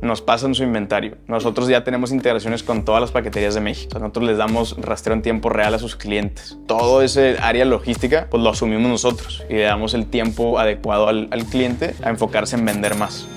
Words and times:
nos 0.00 0.22
pasan 0.22 0.54
su 0.54 0.62
inventario. 0.62 1.16
Nosotros 1.26 1.68
ya 1.68 1.84
tenemos 1.84 2.12
integraciones 2.12 2.62
con 2.62 2.84
todas 2.84 3.00
las 3.00 3.10
paqueterías 3.10 3.54
de 3.54 3.60
México. 3.60 3.98
Nosotros 3.98 4.26
les 4.26 4.36
damos 4.36 4.76
rastreo 4.78 5.14
en 5.14 5.22
tiempo 5.22 5.48
real 5.48 5.74
a 5.74 5.78
sus 5.78 5.96
clientes. 5.96 6.56
Todo 6.66 7.02
ese 7.02 7.36
área 7.40 7.64
logística, 7.64 8.28
pues 8.30 8.42
lo 8.42 8.50
asumimos 8.50 8.90
nosotros 8.90 9.44
y 9.48 9.54
le 9.54 9.62
damos 9.62 9.94
el 9.94 10.06
tiempo 10.06 10.58
adecuado 10.58 11.08
al, 11.08 11.28
al 11.30 11.44
cliente 11.44 11.94
a 12.02 12.10
enfocarse 12.10 12.56
en 12.56 12.64
vender 12.64 12.94
más. 12.96 13.28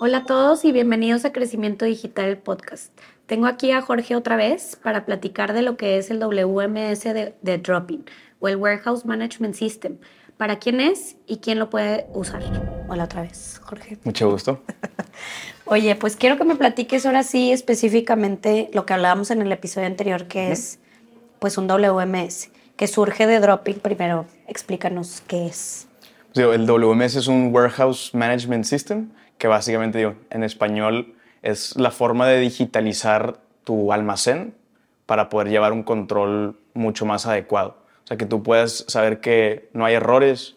Hola 0.00 0.18
a 0.18 0.24
todos 0.24 0.64
y 0.64 0.72
bienvenidos 0.72 1.24
a 1.24 1.32
Crecimiento 1.32 1.84
Digital 1.84 2.26
el 2.26 2.38
Podcast. 2.38 2.92
Tengo 3.26 3.46
aquí 3.46 3.70
a 3.70 3.80
Jorge 3.80 4.16
otra 4.16 4.36
vez 4.36 4.78
para 4.82 5.06
platicar 5.06 5.54
de 5.54 5.62
lo 5.62 5.76
que 5.76 5.96
es 5.96 6.10
el 6.10 6.18
WMS 6.18 7.04
de, 7.04 7.34
de 7.40 7.58
Dropping 7.58 8.04
o 8.40 8.48
el 8.48 8.56
Warehouse 8.56 9.06
Management 9.06 9.54
System. 9.54 9.98
¿Para 10.36 10.58
quién 10.58 10.80
es 10.80 11.16
y 11.26 11.38
quién 11.38 11.60
lo 11.60 11.70
puede 11.70 12.06
usar? 12.12 12.42
Hola 12.88 13.04
otra 13.04 13.22
vez, 13.22 13.60
Jorge. 13.64 13.98
Mucho 14.04 14.28
gusto. 14.28 14.60
Oye, 15.66 15.94
pues 15.94 16.16
quiero 16.16 16.36
que 16.36 16.44
me 16.44 16.56
platiques 16.56 17.06
ahora 17.06 17.22
sí 17.22 17.50
específicamente 17.50 18.68
lo 18.74 18.84
que 18.84 18.92
hablábamos 18.92 19.30
en 19.30 19.40
el 19.40 19.50
episodio 19.50 19.86
anterior, 19.86 20.26
que 20.26 20.52
es 20.52 20.78
pues 21.38 21.56
un 21.56 21.66
WMS, 21.66 22.50
que 22.76 22.86
surge 22.86 23.26
de 23.26 23.40
Dropping. 23.40 23.80
Primero, 23.80 24.26
explícanos 24.46 25.22
qué 25.26 25.46
es. 25.46 25.88
Digo, 26.34 26.52
el 26.52 26.66
WMS 26.66 27.16
es 27.16 27.28
un 27.28 27.54
Warehouse 27.54 28.14
Management 28.14 28.64
System, 28.64 29.10
que 29.38 29.46
básicamente, 29.46 29.98
digo, 29.98 30.16
en 30.28 30.44
español 30.44 31.14
es 31.40 31.76
la 31.76 31.90
forma 31.90 32.26
de 32.28 32.40
digitalizar 32.40 33.38
tu 33.64 33.90
almacén 33.90 34.54
para 35.06 35.30
poder 35.30 35.48
llevar 35.48 35.72
un 35.72 35.82
control 35.82 36.58
mucho 36.74 37.06
más 37.06 37.24
adecuado. 37.26 37.78
O 38.04 38.06
sea, 38.06 38.18
que 38.18 38.26
tú 38.26 38.42
puedas 38.42 38.84
saber 38.88 39.20
que 39.20 39.70
no 39.72 39.86
hay 39.86 39.94
errores, 39.94 40.56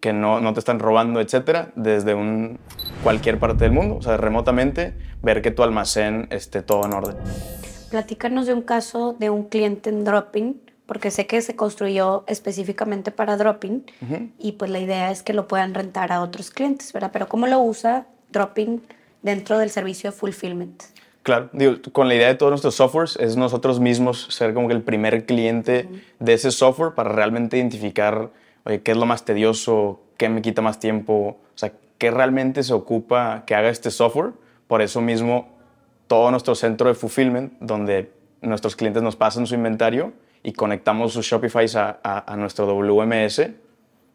que 0.00 0.12
no, 0.12 0.40
no 0.40 0.52
te 0.52 0.58
están 0.58 0.80
robando, 0.80 1.20
etcétera, 1.20 1.70
desde 1.76 2.14
un, 2.14 2.58
cualquier 3.02 3.38
parte 3.38 3.64
del 3.64 3.72
mundo. 3.72 3.96
O 3.96 4.02
sea, 4.02 4.16
remotamente, 4.16 4.94
ver 5.22 5.42
que 5.42 5.50
tu 5.50 5.62
almacén 5.62 6.28
esté 6.30 6.62
todo 6.62 6.84
en 6.84 6.92
orden. 6.92 7.16
Platícanos 7.90 8.46
de 8.46 8.54
un 8.54 8.62
caso 8.62 9.14
de 9.18 9.30
un 9.30 9.44
cliente 9.44 9.90
en 9.90 10.04
Dropping, 10.04 10.60
porque 10.86 11.10
sé 11.10 11.26
que 11.26 11.40
se 11.42 11.56
construyó 11.56 12.24
específicamente 12.26 13.10
para 13.10 13.36
Dropping 13.36 13.84
y 14.38 14.52
pues 14.52 14.70
la 14.70 14.78
idea 14.78 15.10
es 15.10 15.22
que 15.22 15.32
lo 15.32 15.46
puedan 15.46 15.74
rentar 15.74 16.12
a 16.12 16.22
otros 16.22 16.50
clientes, 16.50 16.92
¿verdad? 16.92 17.10
Pero 17.12 17.28
¿cómo 17.28 17.46
lo 17.46 17.60
usa 17.60 18.06
Dropping 18.30 18.82
dentro 19.22 19.58
del 19.58 19.70
servicio 19.70 20.10
de 20.10 20.16
fulfillment? 20.16 20.82
Claro, 21.22 21.50
digo, 21.52 21.76
con 21.92 22.08
la 22.08 22.14
idea 22.14 22.28
de 22.28 22.34
todos 22.34 22.50
nuestros 22.50 22.74
softwares 22.74 23.16
es 23.16 23.36
nosotros 23.36 23.78
mismos 23.78 24.26
ser 24.30 24.54
como 24.54 24.66
que 24.66 24.74
el 24.74 24.82
primer 24.82 25.24
cliente 25.24 25.88
de 26.18 26.32
ese 26.32 26.50
software 26.50 26.94
para 26.94 27.12
realmente 27.12 27.56
identificar 27.56 28.30
oye, 28.64 28.82
qué 28.82 28.90
es 28.90 28.96
lo 28.96 29.06
más 29.06 29.24
tedioso, 29.24 30.00
qué 30.16 30.28
me 30.28 30.42
quita 30.42 30.62
más 30.62 30.80
tiempo, 30.80 31.12
o 31.54 31.58
sea, 31.58 31.72
qué 32.02 32.10
realmente 32.10 32.64
se 32.64 32.72
ocupa 32.72 33.44
que 33.46 33.54
haga 33.54 33.68
este 33.68 33.92
software. 33.92 34.32
Por 34.66 34.82
eso 34.82 35.00
mismo, 35.00 35.50
todo 36.08 36.32
nuestro 36.32 36.56
centro 36.56 36.88
de 36.88 36.94
fulfillment, 36.94 37.52
donde 37.60 38.10
nuestros 38.40 38.74
clientes 38.74 39.04
nos 39.04 39.14
pasan 39.14 39.46
su 39.46 39.54
inventario 39.54 40.12
y 40.42 40.52
conectamos 40.52 41.12
sus 41.12 41.24
Shopify 41.24 41.64
a, 41.76 42.24
a, 42.26 42.36
nuestro 42.36 42.66
WMS, 42.66 43.50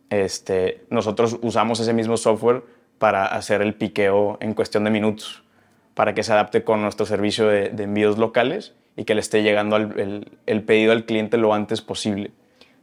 este, 0.10 0.84
nosotros 0.90 1.38
usamos 1.42 1.80
ese 1.80 1.94
mismo 1.94 2.18
software 2.18 2.62
para 2.98 3.26
hacer 3.26 3.62
el 3.62 3.74
piqueo 3.74 4.38
en 4.42 4.54
cuestión 4.54 4.84
de 4.84 4.90
minutos 4.90 5.46
para 5.94 6.14
que 6.14 6.24
se 6.24 6.34
adapte 6.34 6.66
con 6.66 6.82
nuestro 6.82 7.06
servicio 7.06 7.48
de, 7.48 7.68
envíos 7.68 8.18
locales 8.18 8.74
y 8.98 9.06
que 9.06 9.16
le 9.16 9.22
esté 9.22 9.44
llegando 9.44 9.78
el, 9.78 10.30
el, 10.46 10.64
pedido 10.64 10.92
al 10.92 11.06
cliente 11.06 11.38
lo 11.38 11.54
antes 11.54 11.82
posible. 11.82 12.32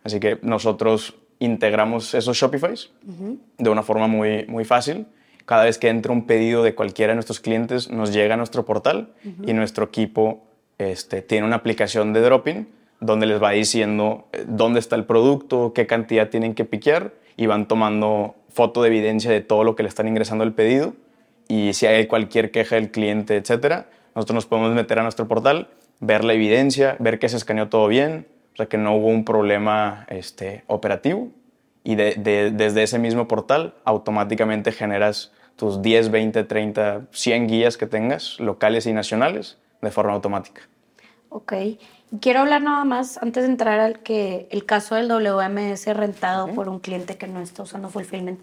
Así 0.03 0.19
que 0.19 0.39
nosotros 0.41 1.15
integramos 1.45 2.15
esos 2.15 2.37
Shopifys 2.37 2.91
uh 3.07 3.11
-huh. 3.11 3.39
de 3.59 3.71
una 3.71 3.83
forma 3.83 4.07
muy, 4.07 4.47
muy 4.47 4.65
fácil. 4.65 5.07
Cada 5.45 5.65
vez 5.65 5.79
que 5.79 5.89
entra 5.89 6.13
un 6.13 6.27
pedido 6.27 6.63
de 6.63 6.75
cualquiera 6.75 7.13
de 7.13 7.17
nuestros 7.17 7.41
clientes, 7.41 7.91
nos 7.91 8.13
llega 8.13 8.35
a 8.35 8.37
nuestro 8.37 8.65
portal 8.65 9.11
uh 9.25 9.29
-huh. 9.29 9.51
y 9.51 9.53
nuestro 9.53 9.85
equipo 9.85 10.43
este, 10.79 11.23
tiene 11.23 11.47
una 11.47 11.57
aplicación 11.57 12.13
de 12.13 12.21
dropping 12.21 12.67
donde 13.01 13.27
les 13.27 13.43
va 13.43 13.51
diciendo 13.51 14.27
eh, 14.33 14.45
dónde 14.47 14.81
está 14.81 14.97
el 14.97 15.05
producto, 15.05 15.73
qué 15.75 15.87
cantidad 15.87 16.29
tienen 16.31 16.55
que 16.55 16.65
piquear 16.65 17.13
y 17.37 17.47
van 17.47 17.69
tomando 17.69 18.35
foto 18.49 18.83
de 18.83 18.89
evidencia 18.89 19.31
de 19.31 19.41
todo 19.41 19.65
lo 19.65 19.77
que 19.77 19.83
le 19.83 19.89
están 19.89 20.09
ingresando 20.09 20.45
al 20.45 20.53
pedido 20.53 20.95
y 21.49 21.75
si 21.75 21.87
hay 21.87 22.07
cualquier 22.07 22.51
queja 22.51 22.77
del 22.77 22.91
cliente, 22.91 23.37
etcétera, 23.37 23.87
nosotros 24.15 24.35
nos 24.35 24.47
podemos 24.47 24.73
meter 24.73 24.99
a 24.99 25.03
nuestro 25.03 25.29
portal, 25.29 25.69
ver 26.01 26.25
la 26.25 26.33
evidencia, 26.33 26.97
ver 26.99 27.19
que 27.19 27.29
se 27.29 27.37
escaneó 27.37 27.69
todo 27.69 27.89
bien, 27.89 28.27
o 28.55 28.57
sea, 28.57 28.67
que 28.67 28.79
no 28.79 28.97
hubo 28.97 29.09
un 29.09 29.25
problema 29.25 30.07
este, 30.09 30.65
operativo 30.67 31.29
y 31.83 31.97
de, 31.97 32.15
de, 32.15 32.51
desde 32.51 32.83
ese 32.83 32.99
mismo 32.99 33.29
portal 33.29 33.75
automáticamente 33.85 34.73
generas 34.73 35.33
tus 35.57 35.83
10, 35.83 36.11
20, 36.11 36.45
30, 36.45 37.03
100 37.11 37.47
guías 37.47 37.77
que 37.77 37.87
tengas, 37.87 38.41
locales 38.41 38.87
y 38.87 38.93
nacionales, 38.93 39.59
de 39.83 39.91
forma 39.91 40.15
automática. 40.15 40.63
Ok. 41.29 41.53
Quiero 42.21 42.41
hablar 42.41 42.63
nada 42.63 42.85
más, 42.85 43.19
antes 43.23 43.43
de 43.43 43.51
entrar 43.51 43.81
al 43.81 44.01
que 44.01 44.49
el 44.51 44.65
caso 44.65 44.95
del 44.95 45.09
WMS 45.09 45.87
rentado 45.95 46.47
uh 46.47 46.49
-huh. 46.49 46.55
por 46.55 46.69
un 46.69 46.79
cliente 46.79 47.17
que 47.17 47.27
no 47.27 47.41
está 47.41 47.65
usando 47.65 47.89
Fulfillment 47.89 48.41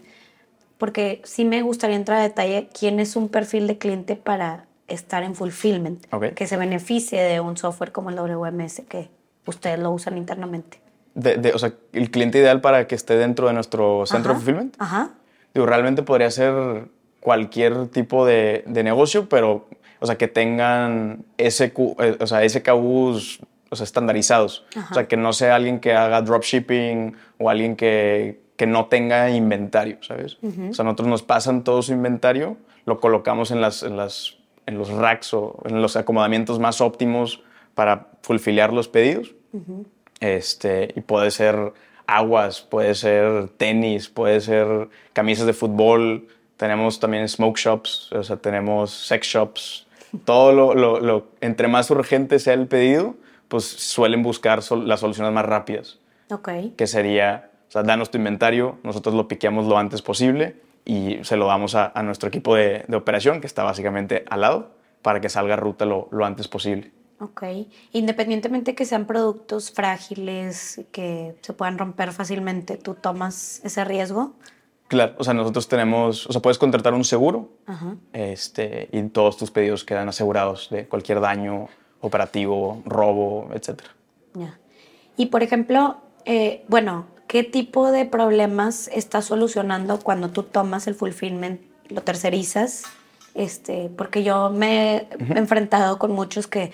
porque 0.82 1.22
sí 1.26 1.46
me 1.46 1.62
gustaría 1.62 1.96
entrar 1.96 2.18
a 2.18 2.24
detalle 2.24 2.68
quién 2.74 3.00
es 3.00 3.16
un 3.16 3.30
perfil 3.30 3.68
de 3.68 3.78
cliente 3.78 4.16
para 4.16 4.66
estar 4.88 5.22
en 5.22 5.36
fulfillment, 5.36 6.12
okay. 6.12 6.32
que 6.32 6.48
se 6.48 6.58
beneficie 6.58 7.22
de 7.22 7.40
un 7.40 7.56
software 7.56 7.92
como 7.92 8.10
el 8.10 8.16
WMS 8.16 8.82
que 8.90 9.12
ustedes 9.46 9.80
lo 9.80 9.92
usan 9.92 10.18
internamente. 10.18 10.80
De, 11.14 11.36
de, 11.38 11.52
o 11.54 11.60
sea, 11.60 11.74
el 11.94 12.10
cliente 12.10 12.38
ideal 12.38 12.62
para 12.62 12.88
que 12.88 12.96
esté 12.96 13.18
dentro 13.18 13.48
de 13.48 13.54
nuestro 13.54 14.06
centro 14.06 14.32
Ajá. 14.32 14.40
de 14.40 14.46
fulfillment. 14.46 14.76
Ajá. 14.80 15.10
Digo, 15.54 15.66
realmente 15.66 16.04
podría 16.04 16.32
ser 16.32 16.86
cualquier 17.20 17.88
tipo 17.88 18.26
de, 18.26 18.64
de 18.66 18.84
negocio, 18.84 19.28
pero 19.28 19.68
o 20.00 20.06
sea, 20.08 20.18
que 20.18 20.28
tengan 20.28 21.26
SQ, 21.38 21.78
eh, 22.00 22.18
o 22.20 22.28
sea, 22.28 22.48
SKUs 22.48 23.40
o 23.70 23.76
sea, 23.76 23.84
estandarizados. 23.84 24.66
Ajá. 24.76 24.88
O 24.92 24.94
sea, 24.94 25.08
que 25.08 25.18
no 25.18 25.32
sea 25.32 25.56
alguien 25.56 25.80
que 25.80 25.94
haga 25.94 26.22
dropshipping 26.22 27.16
o 27.38 27.50
alguien 27.50 27.76
que, 27.76 28.42
que 28.56 28.66
no 28.68 28.88
tenga 28.88 29.30
inventario, 29.30 29.98
¿sabes? 30.02 30.38
Uh 30.42 30.50
-huh. 30.50 30.70
O 30.72 30.74
sea, 30.74 30.84
nosotros 30.86 31.08
nos 31.08 31.24
pasan 31.24 31.64
todo 31.64 31.82
su 31.82 31.94
inventario, 31.94 32.58
lo 32.86 33.00
colocamos 33.00 33.52
en, 33.52 33.62
las, 33.62 33.84
en, 33.84 33.96
las, 33.96 34.38
en 34.66 34.78
los 34.78 34.90
racks 34.90 35.34
o 35.34 35.62
en 35.66 35.82
los 35.82 35.96
acomodamientos 35.96 36.60
más 36.60 36.82
óptimos 36.82 37.44
para 37.76 38.08
fulfiliar 38.22 38.74
los 38.74 38.88
pedidos. 38.88 39.34
Uh 39.54 39.60
-huh. 39.60 39.86
este, 40.20 40.94
y 40.96 41.02
puede 41.02 41.32
ser 41.32 41.74
aguas, 42.08 42.62
puede 42.62 42.96
ser 42.96 43.50
tenis, 43.58 44.10
puede 44.10 44.42
ser 44.42 44.90
camisas 45.14 45.46
de 45.46 45.54
fútbol. 45.54 46.28
Tenemos 46.58 47.00
también 47.00 47.28
smoke 47.28 47.58
shops, 47.58 48.12
o 48.14 48.24
sea, 48.24 48.38
tenemos 48.38 48.92
sex 48.92 49.28
shops. 49.28 49.88
Todo 50.26 50.52
lo, 50.52 50.74
lo, 50.76 51.00
lo 51.00 51.28
entre 51.42 51.68
más 51.68 51.90
urgente 51.90 52.40
sea 52.40 52.54
el 52.54 52.68
pedido, 52.68 53.16
pues 53.48 53.66
suelen 53.66 54.24
buscar 54.24 54.62
sol, 54.62 54.88
las 54.88 55.00
soluciones 55.00 55.34
más 55.34 55.46
rápidas. 55.46 56.00
Ok. 56.30 56.50
Que 56.78 56.88
sería 56.88 57.52
o 57.68 57.72
sea, 57.72 57.84
danos 57.84 58.12
tu 58.12 58.18
inventario, 58.18 58.80
nosotros 58.84 59.16
lo 59.16 59.30
piqueamos 59.30 59.66
lo 59.66 59.78
antes 59.78 60.02
posible 60.02 60.58
y 60.84 61.20
se 61.24 61.38
lo 61.38 61.48
damos 61.48 61.74
a, 61.74 61.90
a 61.96 62.04
nuestro 62.04 62.28
equipo 62.28 62.54
de, 62.56 62.84
de, 62.86 62.98
operación, 62.98 63.40
que 63.40 63.48
está 63.48 63.64
básicamente 63.64 64.26
al 64.30 64.42
lado, 64.42 64.72
para 65.02 65.22
que 65.22 65.30
salga 65.30 65.56
ruta 65.56 65.86
lo, 65.86 66.10
lo, 66.12 66.26
antes 66.26 66.50
posible. 66.50 66.92
Ok. 67.22 67.44
Independientemente 67.94 68.74
que 68.74 68.86
sean 68.86 69.06
productos 69.06 69.72
frágiles, 69.72 70.82
que 70.92 71.36
se 71.42 71.54
puedan 71.54 71.78
romper 71.78 72.12
fácilmente, 72.14 72.78
¿tú 72.78 72.96
tomas 72.96 73.62
ese 73.64 73.86
riesgo? 73.86 74.34
Claro, 74.88 75.14
o 75.20 75.24
sea, 75.24 75.34
nosotros 75.34 75.68
tenemos, 75.68 76.28
o 76.28 76.34
sea, 76.34 76.42
puedes 76.42 76.58
contratar 76.58 76.94
un 76.94 77.06
seguro 77.06 77.50
Ajá. 77.66 77.96
este, 78.12 78.90
y 78.92 79.02
todos 79.04 79.38
tus 79.38 79.52
pedidos 79.52 79.86
quedan 79.86 80.10
asegurados 80.10 80.70
de 80.70 80.88
cualquier 80.88 81.22
daño 81.22 81.68
operativo, 82.02 82.82
robo, 82.86 83.50
etc. 83.54 83.84
Ya. 84.34 84.60
Y 85.16 85.28
por 85.28 85.44
ejemplo, 85.44 85.98
eh, 86.26 86.66
bueno, 86.68 87.06
¿qué 87.28 87.44
tipo 87.44 87.92
de 87.92 88.06
problemas 88.06 88.90
estás 88.90 89.26
solucionando 89.26 90.00
cuando 90.00 90.30
tú 90.32 90.44
tomas 90.44 90.88
el 90.88 90.96
fulfillment, 90.96 91.62
lo 91.90 92.02
tercerizas? 92.02 92.84
Este, 93.34 93.90
porque 93.96 94.24
yo 94.24 94.50
me 94.50 94.98
he 94.98 94.98
uh 94.98 95.20
-huh. 95.20 95.38
enfrentado 95.38 96.00
con 96.00 96.12
muchos 96.12 96.48
que 96.48 96.74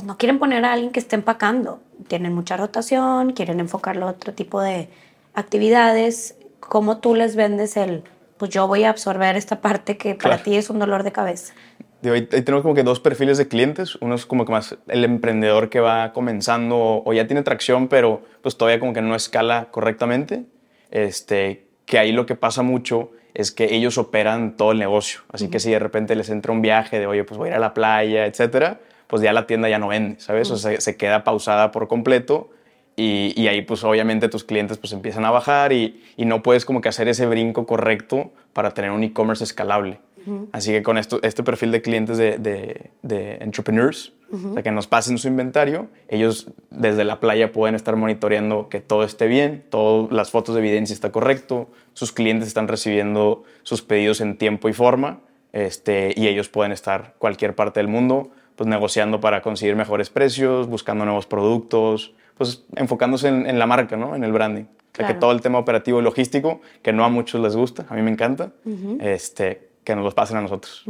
pues, 0.00 0.06
no 0.06 0.16
quieren 0.16 0.38
poner 0.38 0.64
a 0.64 0.72
alguien 0.72 0.92
que 0.92 0.98
esté 0.98 1.16
empacando. 1.16 1.80
Tienen 2.08 2.32
mucha 2.32 2.56
rotación, 2.56 3.32
quieren 3.32 3.60
enfocarlo 3.60 4.06
a 4.06 4.10
otro 4.12 4.32
tipo 4.32 4.60
de 4.62 4.88
actividades. 5.34 6.36
¿Cómo 6.58 6.98
tú 6.98 7.14
les 7.14 7.36
vendes 7.36 7.76
el, 7.76 8.02
pues 8.38 8.50
yo 8.50 8.66
voy 8.66 8.84
a 8.84 8.90
absorber 8.90 9.36
esta 9.36 9.60
parte 9.60 9.98
que 9.98 10.14
para 10.14 10.36
claro. 10.36 10.42
ti 10.42 10.56
es 10.56 10.70
un 10.70 10.78
dolor 10.78 11.02
de 11.02 11.12
cabeza? 11.12 11.52
Digo, 12.00 12.14
ahí, 12.14 12.26
ahí, 12.32 12.40
tenemos 12.40 12.62
como 12.62 12.74
que 12.74 12.82
dos 12.82 12.98
perfiles 12.98 13.36
de 13.36 13.46
clientes. 13.46 13.96
Uno 13.96 14.14
es 14.14 14.24
como 14.24 14.46
que 14.46 14.52
más 14.52 14.78
el 14.88 15.04
emprendedor 15.04 15.68
que 15.68 15.80
va 15.80 16.14
comenzando 16.14 16.78
o, 16.78 17.02
o 17.04 17.12
ya 17.12 17.26
tiene 17.26 17.42
tracción, 17.42 17.88
pero 17.88 18.22
pues 18.40 18.56
todavía 18.56 18.80
como 18.80 18.94
que 18.94 19.02
no 19.02 19.14
escala 19.14 19.68
correctamente. 19.70 20.44
Este, 20.90 21.66
que 21.84 21.98
ahí 21.98 22.12
lo 22.12 22.24
que 22.24 22.36
pasa 22.36 22.62
mucho 22.62 23.10
es 23.34 23.52
que 23.52 23.74
ellos 23.74 23.98
operan 23.98 24.56
todo 24.56 24.72
el 24.72 24.78
negocio. 24.78 25.20
Así 25.30 25.44
uh 25.44 25.48
-huh. 25.48 25.50
que 25.50 25.60
si 25.60 25.70
de 25.70 25.78
repente 25.78 26.16
les 26.16 26.30
entra 26.30 26.52
un 26.52 26.62
viaje 26.62 26.98
de, 26.98 27.06
oye, 27.06 27.22
pues 27.24 27.36
voy 27.36 27.48
a 27.48 27.50
ir 27.50 27.56
a 27.56 27.60
la 27.60 27.74
playa, 27.74 28.24
etcétera, 28.24 28.80
pues 29.10 29.22
ya 29.22 29.32
la 29.32 29.46
tienda 29.46 29.68
ya 29.68 29.78
no 29.78 29.88
vende, 29.88 30.20
¿sabes? 30.20 30.48
Uh. 30.50 30.54
O 30.54 30.56
sea, 30.56 30.72
se, 30.72 30.80
se, 30.80 30.96
queda 30.96 31.24
pausada 31.24 31.72
por 31.72 31.88
completo 31.88 32.50
y, 32.96 33.34
y, 33.36 33.48
ahí 33.48 33.62
pues 33.62 33.82
obviamente 33.82 34.28
tus 34.28 34.44
clientes 34.44 34.78
pues 34.78 34.92
empiezan 34.92 35.24
a 35.24 35.30
bajar 35.30 35.72
y, 35.72 36.02
y, 36.16 36.24
no 36.24 36.42
puedes 36.42 36.64
como 36.64 36.80
que 36.80 36.88
hacer 36.88 37.08
ese 37.08 37.26
brinco 37.26 37.66
correcto 37.66 38.30
para 38.52 38.72
tener 38.72 38.90
un 38.92 39.02
e-commerce 39.02 39.44
escalable. 39.44 39.98
Así 40.52 40.70
que 40.70 40.82
con 40.82 40.98
esto, 40.98 41.18
este 41.22 41.42
perfil 41.42 41.72
de 41.72 41.80
clientes 41.80 42.18
de, 42.18 42.36
de, 42.36 42.90
de 43.02 43.36
entrepreneurs, 43.40 44.12
o 44.30 44.52
sea, 44.52 44.62
que 44.62 44.70
nos 44.70 44.86
pasen 44.86 45.16
su 45.16 45.28
inventario, 45.28 45.88
ellos 46.08 46.48
desde 46.68 47.04
la 47.04 47.20
playa 47.20 47.52
pueden 47.52 47.74
estar 47.74 47.96
monitoreando 47.96 48.68
que 48.68 48.80
todo 48.80 49.02
esté 49.02 49.28
bien, 49.28 49.64
todas 49.70 50.12
las 50.12 50.30
fotos 50.30 50.54
de 50.54 50.60
evidencia 50.60 50.92
está 50.92 51.10
correcto, 51.10 51.70
sus 51.94 52.12
clientes 52.12 52.48
están 52.48 52.68
recibiendo 52.68 53.44
sus 53.62 53.80
pedidos 53.80 54.20
en 54.20 54.36
tiempo 54.36 54.68
y 54.68 54.74
forma, 54.74 55.20
este, 55.52 56.12
y 56.14 56.28
ellos 56.28 56.50
pueden 56.50 56.72
estar 56.72 57.14
cualquier 57.18 57.54
parte 57.54 57.80
del 57.80 57.88
mundo, 57.88 58.30
pues 58.60 58.68
negociando 58.68 59.20
para 59.20 59.40
conseguir 59.40 59.74
mejores 59.74 60.10
precios, 60.10 60.66
buscando 60.66 61.06
nuevos 61.06 61.24
productos, 61.24 62.12
pues 62.36 62.62
enfocándose 62.76 63.28
en, 63.28 63.58
la 63.58 63.66
marca, 63.66 63.96
¿no? 63.96 64.14
En 64.14 64.22
el 64.22 64.32
branding. 64.32 64.64
O 64.64 64.96
sea, 64.96 65.06
que 65.06 65.14
todo 65.14 65.32
el 65.32 65.40
tema 65.40 65.58
operativo 65.58 65.98
y 65.98 66.02
logístico, 66.02 66.60
que 66.82 66.92
no 66.92 67.06
a 67.06 67.08
muchos 67.08 67.40
les 67.40 67.56
gusta, 67.56 67.86
a 67.88 67.94
mí 67.94 68.02
me 68.02 68.10
encanta, 68.10 68.52
este, 69.00 69.70
que 69.82 69.94
nos 69.94 70.04
los 70.04 70.12
pasen 70.12 70.36
a 70.36 70.42
nosotros. 70.42 70.84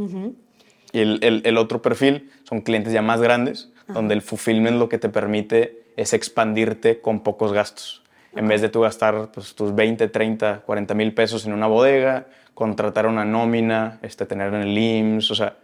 Y 0.91 0.99
el, 0.99 1.41
el, 1.45 1.57
otro 1.57 1.81
perfil 1.81 2.29
son 2.43 2.59
clientes 2.59 2.91
ya 2.91 3.01
más 3.01 3.21
grandes, 3.21 3.71
donde 3.87 4.15
el 4.15 4.21
fulfillment 4.21 4.77
lo 4.77 4.89
que 4.89 4.97
te 4.97 5.07
permite 5.07 5.83
es 5.95 6.11
expandirte 6.11 6.99
con 6.99 7.21
pocos 7.21 7.53
gastos. 7.53 8.03
En 8.35 8.49
vez 8.49 8.59
de 8.59 8.67
tú 8.67 8.81
gastar 8.81 9.31
pues, 9.33 9.55
tus 9.55 9.73
20, 9.73 10.09
30, 10.09 10.63
40 10.65 10.93
mil 10.93 11.13
pesos 11.13 11.45
en 11.45 11.53
una 11.53 11.67
bodega, 11.67 12.27
contratar 12.53 13.07
una 13.07 13.23
nómina, 13.23 13.99
este, 14.01 14.25
tener 14.25 14.53
en 14.53 14.61
el 14.63 14.77
IMSS, 14.77 15.31
o 15.31 15.35
sea, 15.35 15.55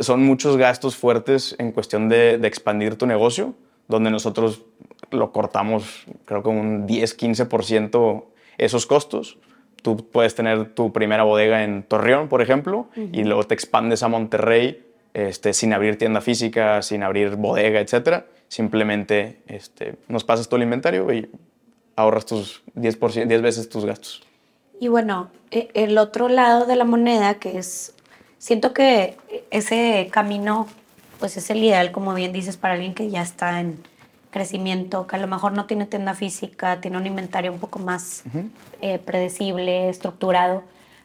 son 0.00 0.24
muchos 0.24 0.56
gastos 0.56 0.96
fuertes 0.96 1.54
en 1.58 1.72
cuestión 1.72 2.08
de, 2.08 2.38
de 2.38 2.48
expandir 2.48 2.96
tu 2.96 3.06
negocio, 3.06 3.54
donde 3.88 4.10
nosotros 4.10 4.62
lo 5.10 5.32
cortamos, 5.32 6.06
creo 6.24 6.42
que 6.42 6.48
un 6.48 6.86
10, 6.86 7.18
15% 7.18 8.24
esos 8.58 8.86
costos 8.86 9.38
Tú 9.84 9.98
puedes 9.98 10.34
tener 10.34 10.74
tu 10.74 10.94
primera 10.94 11.24
bodega 11.24 11.62
en 11.62 11.82
Torreón, 11.82 12.28
por 12.28 12.40
ejemplo, 12.40 12.88
y 12.96 13.22
luego 13.22 13.44
te 13.44 13.52
expandes 13.52 14.02
a 14.02 14.08
Monterrey 14.08 14.82
este, 15.12 15.52
sin 15.52 15.74
abrir 15.74 15.98
tienda 15.98 16.22
física, 16.22 16.80
sin 16.80 17.02
abrir 17.02 17.36
bodega, 17.36 17.80
etc. 17.80 18.24
Simplemente 18.48 19.42
este, 19.46 19.96
nos 20.08 20.24
pasas 20.24 20.48
todo 20.48 20.56
el 20.56 20.62
inventario 20.62 21.12
y 21.12 21.30
ahorras 21.96 22.24
tus 22.24 22.62
10%, 22.74 23.26
10 23.26 23.42
veces 23.42 23.68
tus 23.68 23.84
gastos. 23.84 24.22
Y 24.80 24.88
bueno, 24.88 25.28
e, 25.50 25.68
el 25.74 25.98
otro 25.98 26.30
lado 26.30 26.64
de 26.64 26.76
la 26.76 26.86
moneda, 26.86 27.34
que 27.34 27.58
es, 27.58 27.93
siento 28.44 28.74
que 28.74 29.16
ese 29.50 30.10
camino, 30.10 30.66
pues 31.18 31.38
es 31.38 31.48
el 31.48 31.64
ideal, 31.64 31.92
como 31.92 32.12
bien 32.12 32.30
dices, 32.30 32.58
para 32.58 32.74
alguien 32.74 32.92
que 32.92 33.08
ya 33.08 33.22
está 33.22 33.58
en, 33.58 33.78
crecimiento, 34.30 35.06
que 35.06 35.16
a 35.16 35.18
lo 35.18 35.28
mejor 35.28 35.52
no 35.52 35.64
tiene 35.64 35.86
tienda 35.86 36.12
física, 36.12 36.80
tiene 36.80 36.98
un 36.98 37.06
inventario 37.06 37.52
un 37.52 37.60
poco 37.60 37.78
más 37.78 38.24
eh, 38.82 38.98
predecible, 38.98 39.88
estructurado, 39.88 40.64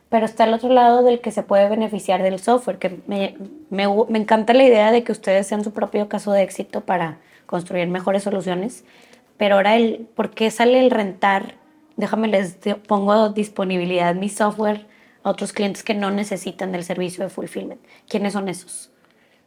pero 0.09 0.25
está 0.25 0.43
al 0.45 0.53
otro 0.53 0.69
lado 0.69 1.03
del 1.03 1.21
que 1.21 1.31
se 1.31 1.43
puede 1.43 1.69
beneficiar 1.69 2.23
del 2.23 2.39
software, 2.39 2.79
que 2.79 2.99
me, 3.07 3.37
me, 3.69 3.85
me, 4.09 4.17
encanta 4.17 4.53
la 4.53 4.63
idea 4.63 4.91
de 4.91 5.03
que 5.03 5.11
ustedes 5.11 5.45
sean 5.45 5.63
su 5.63 5.71
propio 5.71 6.09
caso 6.09 6.31
de 6.31 6.41
éxito 6.41 6.81
para 6.81 7.19
construir 7.45 7.87
mejores 7.87 8.23
soluciones, 8.23 8.83
pero 9.37 9.55
ahora 9.55 9.75
el, 9.77 10.07
¿por 10.15 10.31
qué 10.31 10.49
sale 10.49 10.79
el 10.79 10.89
rentar? 10.89 11.53
Déjame 11.95 12.27
les 12.27 12.57
pongo 12.87 13.29
disponibilidad 13.29 14.15
mi 14.15 14.27
software 14.27 14.88
a 15.23 15.29
otros 15.29 15.53
clientes 15.53 15.83
que 15.83 15.93
no 15.93 16.11
necesitan 16.11 16.71
del 16.71 16.83
servicio 16.83 17.23
de 17.23 17.29
fulfillment. 17.29 17.81
¿Quiénes 18.07 18.33
son 18.33 18.49
esos? 18.49 18.91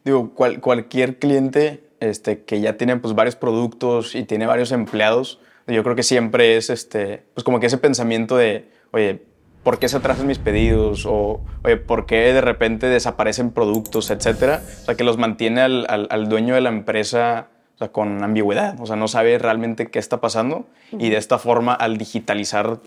Digo, 0.03 0.33
cual, 0.33 0.59
cualquier 0.59 1.17
cliente 1.17 1.83
este, 1.99 2.43
que 2.43 2.59
ya 2.61 2.77
tiene 2.77 2.97
pues, 2.97 3.15
varios 3.15 3.35
productos 3.35 4.15
y 4.15 4.23
tiene 4.23 4.45
varios 4.45 4.71
empleados, 4.71 5.39
yo 5.67 5.83
creo 5.83 5.95
que 5.95 6.03
siempre 6.03 6.57
es 6.57 6.69
este, 6.69 7.23
pues, 7.33 7.43
como 7.43 7.59
que 7.59 7.67
ese 7.67 7.77
pensamiento 7.77 8.35
de, 8.35 8.69
oye, 8.91 9.23
¿por 9.63 9.79
qué 9.79 9.87
se 9.87 9.97
atrasan 9.97 10.27
mis 10.27 10.39
pedidos? 10.39 11.05
O, 11.05 11.41
oye, 11.63 11.77
¿por 11.77 12.05
qué 12.05 12.33
de 12.33 12.41
repente 12.41 12.87
desaparecen 12.87 13.51
productos, 13.51 14.11
etcétera? 14.11 14.61
O 14.81 14.85
sea, 14.85 14.95
que 14.95 15.03
los 15.05 15.17
mantiene 15.17 15.61
al, 15.61 15.87
al, 15.87 16.27
dueño 16.27 16.55
de 16.55 16.61
la 16.61 16.69
empresa 16.69 17.47
o 17.75 17.77
sea, 17.77 17.91
con 17.91 18.23
ambigüedad, 18.23 18.79
o 18.79 18.85
sea, 18.85 18.97
no 18.97 19.07
sabe 19.07 19.39
realmente 19.39 19.87
qué 19.87 19.99
está 19.99 20.21
pasando 20.21 20.67
y 20.91 21.09
de 21.09 21.17
esta 21.17 21.39
forma 21.39 21.73
al 21.73 21.97
digitalizar 21.97 22.79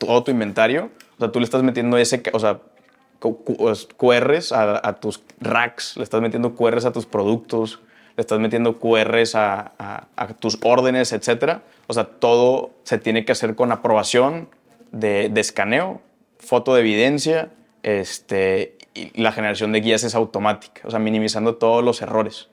todo 0.00 0.24
tu 0.24 0.30
inventario, 0.30 0.90
o 1.16 1.20
sea, 1.20 1.30
tú 1.30 1.38
le 1.38 1.44
estás 1.44 1.62
metiendo 1.62 1.98
ese, 1.98 2.22
o 2.32 2.40
sea, 2.40 2.60
QRs 3.20 4.52
a, 4.52 4.88
a 4.88 4.94
tus 4.94 5.22
racks, 5.40 5.96
le 5.96 6.02
estás 6.02 6.22
metiendo 6.22 6.56
QRs 6.56 6.86
a 6.86 6.92
tus 6.92 7.04
productos, 7.04 7.80
le 8.16 8.22
estás 8.22 8.40
metiendo 8.40 8.78
QRs 8.78 9.34
a, 9.34 10.08
tus 10.38 10.58
órdenes, 10.62 11.12
etcétera. 11.12 11.62
O 11.86 11.92
sea, 11.92 12.04
todo 12.04 12.70
se 12.82 12.98
tiene 12.98 13.24
que 13.24 13.32
hacer 13.32 13.54
con 13.54 13.72
aprobación 13.72 14.48
de, 14.92 15.30
escaneo, 15.36 16.00
foto 16.38 16.74
de 16.74 16.80
evidencia, 16.80 17.50
este, 17.82 18.76
y 18.94 19.20
la 19.20 19.32
generación 19.32 19.72
de 19.72 19.80
guías 19.80 20.04
es 20.04 20.14
automática, 20.14 20.82
o 20.84 20.90
sea, 20.90 20.98
minimizando 20.98 21.56
todos 21.56 21.84
los 21.84 22.02
errores. 22.02 22.48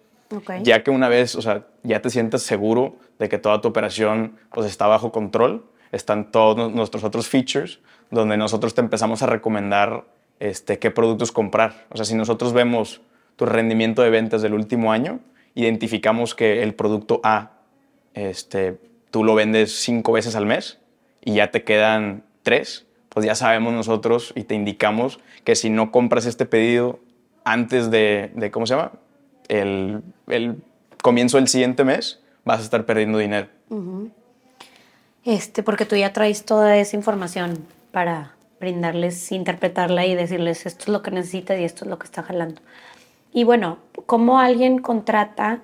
Ya 0.63 0.83
que 0.83 0.91
una 0.91 1.07
vez, 1.07 1.35
o 1.35 1.41
sea, 1.41 1.63
ya 1.83 2.01
te 2.01 2.09
sientes 2.09 2.44
seguro 2.44 2.97
de 3.17 3.29
que 3.29 3.38
toda 3.38 3.61
tu 3.61 3.69
operación 3.69 4.38
pues, 4.51 4.67
está 4.67 4.85
bajo 4.85 5.11
control, 5.13 5.65
están 5.92 6.31
todos 6.31 6.74
nuestros 6.74 7.04
otros 7.04 7.28
features 7.28 7.80
donde 8.12 8.38
nosotros 8.38 8.74
te 8.74 8.81
empezamos 8.81 9.22
a 9.24 9.28
recomendar 9.28 10.06
este, 10.39 10.80
qué 10.80 10.92
productos 10.92 11.31
comprar. 11.31 11.86
O 11.89 11.98
sea, 11.98 12.06
si 12.06 12.16
nosotros 12.16 12.54
vemos 12.54 13.01
tu 13.36 13.45
rendimiento 13.45 14.01
de 14.01 14.10
ventas 14.10 14.42
del 14.42 14.54
último 14.54 14.92
año, 14.92 15.19
identificamos 15.56 16.36
que 16.36 16.63
el 16.63 16.74
producto 16.74 17.19
A, 17.24 17.51
este, 18.13 18.80
tú 19.12 19.24
lo 19.24 19.36
vendes 19.36 19.80
cinco 19.80 20.13
veces 20.13 20.36
al 20.36 20.45
mes 20.45 20.80
y 21.24 21.36
ya 21.36 21.51
te 21.51 21.63
quedan 21.63 22.24
tres, 22.44 22.86
pues 23.10 23.25
ya 23.25 23.36
sabemos 23.36 23.74
nosotros 23.74 24.33
y 24.36 24.44
te 24.44 24.56
indicamos 24.56 25.19
que 25.44 25.56
si 25.56 25.69
no 25.69 25.92
compras 25.92 26.25
este 26.25 26.45
pedido 26.45 27.00
antes 27.44 27.90
de, 27.90 28.31
de 28.36 28.51
¿cómo 28.51 28.68
se 28.68 28.75
llama? 28.75 28.92
El, 29.48 30.01
el, 30.28 30.57
comienzo 31.01 31.38
del 31.38 31.48
siguiente 31.48 31.83
mes, 31.83 32.22
vas 32.44 32.60
a 32.60 32.63
estar 32.63 32.86
perdiendo 32.86 33.18
dinero. 33.18 33.48
Este, 35.27 35.62
porque 35.62 35.85
tú 35.85 35.97
ya 35.97 36.13
traes 36.13 36.45
toda 36.45 36.77
esa 36.77 36.95
información 36.95 37.65
para 37.91 38.31
brindarles, 38.62 39.29
interpretarla 39.33 40.06
y 40.06 40.15
decirles 40.15 40.65
esto 40.65 40.83
es 40.83 40.88
lo 40.88 41.01
que 41.01 41.12
necesitas 41.12 41.59
y 41.59 41.65
esto 41.65 41.83
es 41.83 41.91
lo 41.91 42.00
que 42.00 42.06
está 42.06 42.24
jalando. 42.24 42.62
Y 43.33 43.44
bueno, 43.44 43.77
¿cómo 44.06 44.39
alguien 44.39 44.79
contrata, 44.79 45.59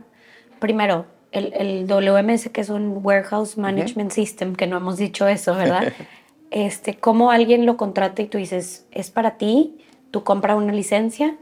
primero, 0.60 1.06
el, 1.32 1.54
el 1.54 1.88
WMS, 1.88 2.50
que 2.50 2.60
es 2.60 2.70
un 2.70 3.00
Warehouse 3.06 3.58
Management 3.58 4.12
System, 4.12 4.54
que 4.54 4.68
no 4.68 4.76
hemos 4.76 4.98
dicho 4.98 5.30
eso, 5.30 5.56
¿verdad? 5.56 5.94
este, 6.52 6.96
¿Cómo 6.96 7.32
alguien 7.32 7.66
lo 7.66 7.78
contrata 7.78 8.22
y 8.22 8.26
tú 8.26 8.40
dices, 8.40 8.86
es 8.92 9.12
para 9.12 9.38
ti, 9.38 9.78
tú 10.12 10.26
compras 10.26 10.58
una 10.58 10.74
licencia? 10.74 11.38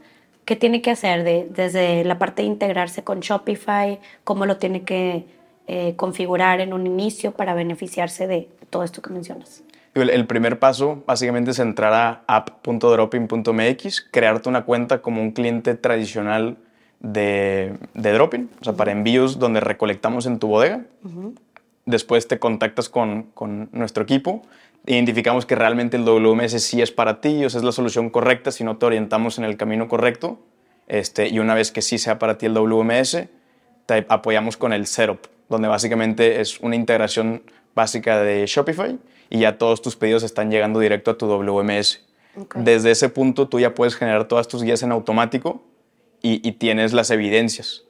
¿Qué 0.46 0.56
tiene 0.56 0.84
que 0.84 0.92
hacer 0.92 1.24
de, 1.24 1.48
desde 1.50 2.04
la 2.04 2.20
parte 2.20 2.44
de 2.44 2.50
integrarse 2.50 3.04
con 3.04 3.22
Shopify? 3.22 4.00
¿Cómo 4.24 4.46
lo 4.46 4.58
tiene 4.58 4.84
que 4.84 5.26
eh, 5.74 5.96
configurar 5.96 6.60
en 6.60 6.74
un 6.74 6.86
inicio 6.86 7.32
para 7.32 7.54
beneficiarse 7.54 8.28
de 8.28 8.50
todo 8.70 8.84
esto 8.84 9.02
que 9.02 9.10
mencionas? 9.10 9.64
El 9.94 10.28
primer 10.28 10.60
paso 10.60 11.02
básicamente 11.08 11.52
es 11.52 11.60
entrar 11.60 11.94
a 11.94 12.24
app.dropping.mx, 12.28 14.02
crearte 14.12 14.50
una 14.50 14.66
cuenta 14.66 15.02
como 15.02 15.22
un 15.22 15.32
cliente 15.32 15.76
tradicional 15.76 16.58
de, 17.00 17.78
de 17.94 18.12
Dropping, 18.12 18.50
o 18.60 18.64
sea, 18.66 18.74
para 18.74 18.92
envíos 18.92 19.40
donde 19.40 19.62
recolectamos 19.62 20.26
en 20.26 20.40
tu 20.40 20.50
bodega. 20.50 20.82
Después 21.86 22.28
te 22.28 22.38
contactas 22.38 22.90
con, 22.90 23.24
con, 23.34 23.70
nuestro 23.72 24.04
equipo, 24.04 24.42
identificamos 24.86 25.46
que 25.46 25.56
realmente 25.56 25.96
el 25.96 26.04
WMS 26.04 26.62
sí 26.62 26.82
es 26.82 26.92
para 26.92 27.22
ti, 27.22 27.46
o 27.46 27.50
sea, 27.50 27.60
es 27.60 27.64
la 27.64 27.72
solución 27.72 28.10
correcta, 28.10 28.52
si 28.52 28.66
no 28.66 28.76
te 28.76 28.88
orientamos 28.88 29.38
en 29.38 29.46
el 29.46 29.56
camino 29.56 29.88
correcto. 29.88 30.38
Este, 30.90 31.30
y 31.30 31.40
una 31.40 31.56
vez 31.56 31.72
que 31.72 31.82
sí 31.82 31.98
sea 31.98 32.20
para 32.20 32.38
ti 32.38 32.48
el 32.48 32.56
WMS, 32.56 33.30
te 33.86 34.06
apoyamos 34.10 34.58
con 34.58 34.74
el 34.74 34.86
setup, 34.86 35.28
donde 35.52 35.68
básicamente 35.68 36.40
es 36.42 36.60
una 36.62 36.76
integración 36.76 37.44
básica 37.76 38.22
de 38.24 38.46
Shopify 38.48 38.98
y 39.30 39.40
ya 39.40 39.58
todos 39.58 39.82
tus 39.82 39.96
pedidos 39.98 40.24
están 40.24 40.50
llegando 40.50 40.80
directo 40.80 41.12
a 41.12 41.18
tu 41.18 41.28
WMS. 41.28 42.02
Desde 42.56 42.92
ese 42.92 43.10
punto 43.10 43.50
tú 43.50 43.60
ya 43.60 43.76
puedes 43.76 43.96
generar 43.96 44.28
todas 44.28 44.48
tus 44.48 44.64
guías 44.64 44.82
en 44.82 44.94
automático 44.94 45.62
y, 46.24 46.52
tienes 46.54 46.94
las 46.94 47.12
evidencias. 47.12 47.84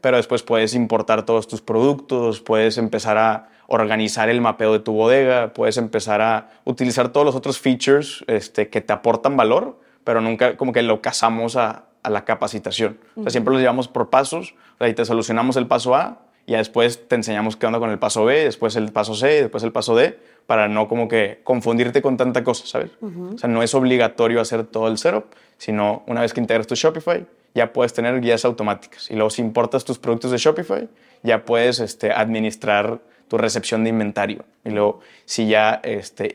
Pero 0.00 0.16
después 0.18 0.42
puedes 0.42 0.74
importar 0.74 1.24
todos 1.24 1.48
tus 1.48 1.60
productos, 1.60 2.40
puedes 2.40 2.78
empezar 2.78 3.18
a 3.18 3.48
organizar 3.66 4.28
el 4.28 4.40
mapeo 4.40 4.72
de 4.72 4.78
tu 4.78 4.92
bodega, 4.92 5.52
puedes 5.52 5.76
empezar 5.76 6.20
a 6.20 6.50
utilizar 6.64 7.08
todos 7.08 7.26
los 7.26 7.34
otros 7.34 7.58
features 7.58 8.24
este, 8.28 8.68
que 8.68 8.80
te 8.80 8.92
aportan 8.92 9.36
valor, 9.36 9.80
pero 10.04 10.20
nunca 10.20 10.56
como 10.56 10.72
que 10.72 10.82
lo 10.82 11.02
casamos 11.02 11.56
a, 11.56 11.84
la 12.08 12.24
capacitación. 12.24 12.98
o 13.16 13.22
sea, 13.22 13.30
siempre 13.30 13.52
los 13.52 13.60
llevamos 13.60 13.86
por 13.86 14.08
pasos, 14.08 14.54
ahí 14.78 14.94
te 14.94 15.04
solucionamos 15.04 15.56
el 15.56 15.66
paso 15.66 15.94
A 15.94 16.27
y 16.48 16.54
después 16.54 17.06
te 17.06 17.14
enseñamos 17.14 17.56
qué 17.56 17.66
onda 17.66 17.78
con 17.78 17.90
el 17.90 17.98
paso 17.98 18.24
B, 18.24 18.44
después 18.44 18.74
el 18.74 18.90
paso 18.90 19.14
C, 19.14 19.42
después 19.42 19.62
el 19.64 19.70
paso 19.70 19.94
D, 19.94 20.18
para 20.46 20.66
no 20.66 20.88
como 20.88 21.06
que 21.06 21.40
confundirte 21.44 22.00
con 22.00 22.16
tanta 22.16 22.42
cosa, 22.42 22.66
¿sabes? 22.66 22.90
O 23.02 23.36
sea, 23.36 23.50
no 23.50 23.62
es 23.62 23.74
obligatorio 23.74 24.40
hacer 24.40 24.64
todo 24.64 24.88
el 24.88 24.96
setup, 24.96 25.26
sino 25.58 26.04
una 26.06 26.22
vez 26.22 26.32
que 26.32 26.40
integras 26.40 26.66
tu 26.66 26.74
Shopify, 26.74 27.26
ya 27.54 27.74
puedes 27.74 27.92
tener 27.92 28.18
guías 28.22 28.46
automáticas. 28.46 29.10
Y 29.10 29.14
luego 29.14 29.28
si 29.28 29.42
importas 29.42 29.84
tus 29.84 29.98
productos 29.98 30.30
de 30.30 30.38
Shopify, 30.38 30.88
ya 31.22 31.44
puedes 31.44 31.80
este, 31.80 32.12
administrar 32.12 32.98
tu 33.28 33.36
recepción 33.36 33.84
de 33.84 33.90
inventario. 33.90 34.46
Y 34.64 34.70
luego 34.70 35.00
si 35.26 35.48
ya 35.48 35.82
este, 35.84 36.34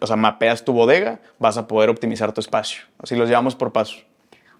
o 0.00 0.06
sea, 0.06 0.14
mapeas 0.14 0.64
tu 0.64 0.72
bodega, 0.72 1.18
vas 1.40 1.56
a 1.58 1.66
poder 1.66 1.90
optimizar 1.90 2.32
tu 2.32 2.40
espacio. 2.40 2.84
Así 3.02 3.16
los 3.16 3.28
llevamos 3.28 3.56
por 3.56 3.72
paso. 3.72 3.96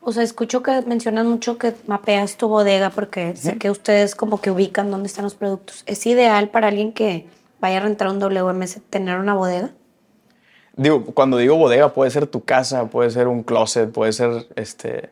O 0.01 0.13
sea, 0.13 0.23
escucho 0.23 0.63
que 0.63 0.83
mencionas 0.83 1.27
mucho 1.27 1.59
que 1.59 1.75
mapeas 1.87 2.37
tu 2.37 2.49
bodega 2.49 2.91
porque 2.91 3.37
sé 3.37 3.59
que 3.59 3.71
ustedes 3.71 4.15
como 4.15 4.41
que 4.41 4.51
ubican 4.51 4.91
dónde 4.91 5.07
están 5.07 5.25
los 5.25 5.35
productos. 5.35 5.83
¿Es 5.87 6.07
ideal 6.07 6.49
para 6.49 6.69
alguien 6.69 6.93
que 6.93 7.27
vaya 7.61 7.79
a 7.79 7.81
rentar 7.81 8.09
un 8.09 8.19
WMS 8.19 8.81
tener 8.89 9.19
una 9.19 9.35
bodega? 9.35 9.71
Digo, 10.77 11.05
cuando 11.07 11.37
digo 11.37 11.57
bodega 11.57 11.93
puede 11.93 12.11
ser 12.11 12.27
tu 12.27 12.45
casa, 12.45 12.89
puede 12.89 13.11
ser 13.11 13.27
un 13.27 13.43
closet, 13.43 13.91
puede 13.91 14.13
ser 14.13 14.47
este, 14.55 15.11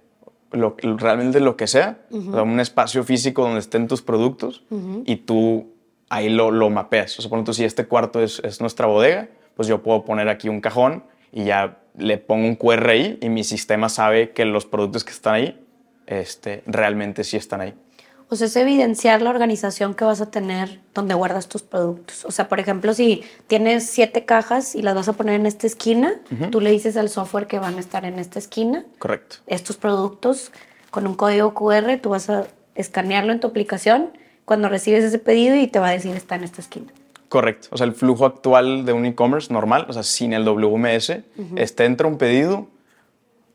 lo, 0.52 0.76
realmente 0.78 1.40
lo 1.40 1.56
que 1.56 1.66
sea, 1.66 1.98
un 2.10 2.60
espacio 2.60 3.02
físico 3.04 3.42
donde 3.42 3.60
estén 3.60 3.88
tus 3.88 4.02
productos 4.02 4.64
y 5.04 5.16
tú 5.16 5.72
ahí 6.08 6.28
lo, 6.28 6.50
lo 6.50 6.70
mapeas. 6.70 7.18
O 7.18 7.22
sea, 7.22 7.28
por 7.28 7.38
ejemplo, 7.38 7.52
si 7.52 7.64
este 7.64 7.86
cuarto 7.86 8.22
es, 8.22 8.40
es, 8.44 8.60
nuestra 8.60 8.86
bodega, 8.86 9.28
pues 9.56 9.68
yo 9.68 9.82
puedo 9.82 10.04
poner 10.04 10.28
aquí 10.28 10.48
un 10.48 10.60
cajón 10.60 11.02
y 11.32 11.44
ya 11.44 11.78
le 11.96 12.18
pongo 12.18 12.46
un 12.46 12.56
QR 12.56 12.88
ahí 12.88 13.18
y 13.20 13.28
mi 13.28 13.44
sistema 13.44 13.88
sabe 13.88 14.30
que 14.30 14.44
los 14.44 14.66
productos 14.66 15.04
que 15.04 15.12
están 15.12 15.34
ahí 15.34 15.66
este, 16.06 16.62
realmente 16.66 17.24
sí 17.24 17.36
están 17.36 17.60
ahí. 17.60 17.74
O 18.28 18.34
sea, 18.34 18.48
es 18.48 18.56
evidenciar 18.56 19.22
la 19.22 19.30
organización 19.30 19.94
que 19.94 20.04
vas 20.04 20.20
a 20.20 20.30
tener 20.30 20.80
donde 20.94 21.14
guardas 21.14 21.48
tus 21.48 21.62
productos. 21.62 22.24
O 22.24 22.32
sea, 22.32 22.48
por 22.48 22.58
ejemplo, 22.58 22.92
si 22.92 23.22
tienes 23.46 23.86
siete 23.88 24.24
cajas 24.24 24.74
y 24.74 24.82
las 24.82 24.96
vas 24.96 25.08
a 25.08 25.12
poner 25.12 25.34
en 25.34 25.46
esta 25.46 25.68
esquina, 25.68 26.14
tú 26.50 26.60
le 26.60 26.72
dices 26.72 26.96
al 26.96 27.08
software 27.08 27.46
que 27.46 27.60
van 27.60 27.76
a 27.76 27.80
estar 27.80 28.04
en 28.04 28.18
esta 28.18 28.40
esquina. 28.40 28.84
Correcto. 28.98 29.36
Estos 29.46 29.76
productos 29.76 30.50
con 30.90 31.06
un 31.06 31.14
código 31.14 31.54
QR, 31.54 31.98
tú 32.02 32.10
vas 32.10 32.28
a 32.28 32.48
escanearlo 32.74 33.32
en 33.32 33.38
tu 33.38 33.46
aplicación 33.46 34.10
cuando 34.44 34.68
recibes 34.68 35.04
ese 35.04 35.20
pedido 35.20 35.54
y 35.54 35.68
te 35.68 35.78
va 35.78 35.88
a 35.88 35.92
decir 35.92 36.16
está 36.16 36.34
en 36.34 36.44
esta 36.44 36.60
esquina. 36.60 36.92
Correcto. 37.28 37.68
O 37.70 37.76
sea, 37.76 37.86
el 37.86 37.92
flujo 37.92 38.24
actual 38.24 38.84
de 38.84 38.92
un 38.92 39.04
e-commerce 39.04 39.52
normal, 39.52 39.86
o 39.88 39.92
sea, 39.92 40.02
sin 40.02 40.32
el 40.32 40.44
WMS, 40.44 41.22
está 41.56 41.84
entra 41.84 42.06
un 42.06 42.18
pedido, 42.18 42.68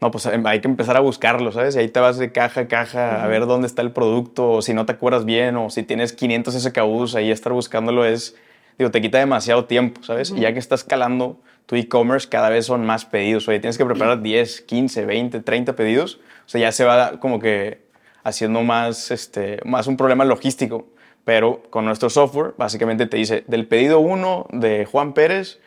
no, 0.02 0.10
pues 0.10 0.26
em, 0.26 0.46
hay 0.48 0.62
que 0.62 0.68
empezar 0.68 0.98
a 0.98 1.00
buscarlo, 1.00 1.52
¿sabes? 1.52 1.76
Y 1.76 1.80
ahí 1.80 1.88
te 1.88 2.00
vas 2.00 2.18
de 2.18 2.32
caja 2.32 2.62
a 2.62 2.68
caja 2.68 3.24
a 3.24 3.28
ver 3.28 3.46
dónde 3.46 3.68
está 3.68 3.84
el 3.84 3.92
producto, 3.92 4.50
o 4.52 4.62
si 4.64 4.74
no 4.74 4.86
te 4.88 4.94
acuerdas 4.94 5.26
bien, 5.26 5.56
o 5.56 5.70
si 5.70 5.84
tienes 5.84 6.12
500 6.12 6.56
SKUs, 6.56 7.16
ahí 7.16 7.30
estar 7.30 7.54
buscándolo 7.54 8.04
es, 8.04 8.36
digo, 8.80 8.90
te 8.90 9.00
quita 9.00 9.20
demasiado 9.20 9.66
tiempo, 9.66 10.04
¿sabes? 10.04 10.32
Y 10.32 10.42
ya 10.42 10.54
que 10.54 10.60
estás 10.60 10.82
escalando 10.82 11.40
tu 11.68 11.76
e-commerce, 11.76 12.28
cada 12.28 12.50
vez 12.50 12.66
son 12.66 12.84
más 12.84 13.06
pedidos, 13.06 13.44
o 13.44 13.52
sea, 13.52 13.62
tienes 13.62 13.78
que 13.78 13.86
preparar 13.86 14.24
10, 14.24 14.62
15, 14.62 15.06
20, 15.06 15.40
30 15.42 15.76
pedidos, 15.76 16.20
o 16.48 16.50
sea, 16.50 16.60
ya 16.60 16.72
se 16.72 16.84
va 16.84 17.20
como 17.20 17.40
que 17.40 17.84
haciendo 18.24 18.64
más, 18.64 19.12
este, 19.12 19.60
más 19.66 19.86
un 19.86 19.98
problema 19.98 20.26
logístico. 20.26 20.88
Pero 21.24 21.64
con 21.70 21.86
nuestro 21.86 22.10
software, 22.10 22.54
básicamente 22.58 23.06
te 23.06 23.18
dice, 23.18 23.44
del 23.48 23.68
pedido 23.68 24.00
1 24.00 24.48
de 24.52 24.86
Juan 24.86 25.14
Pérez, 25.14 25.60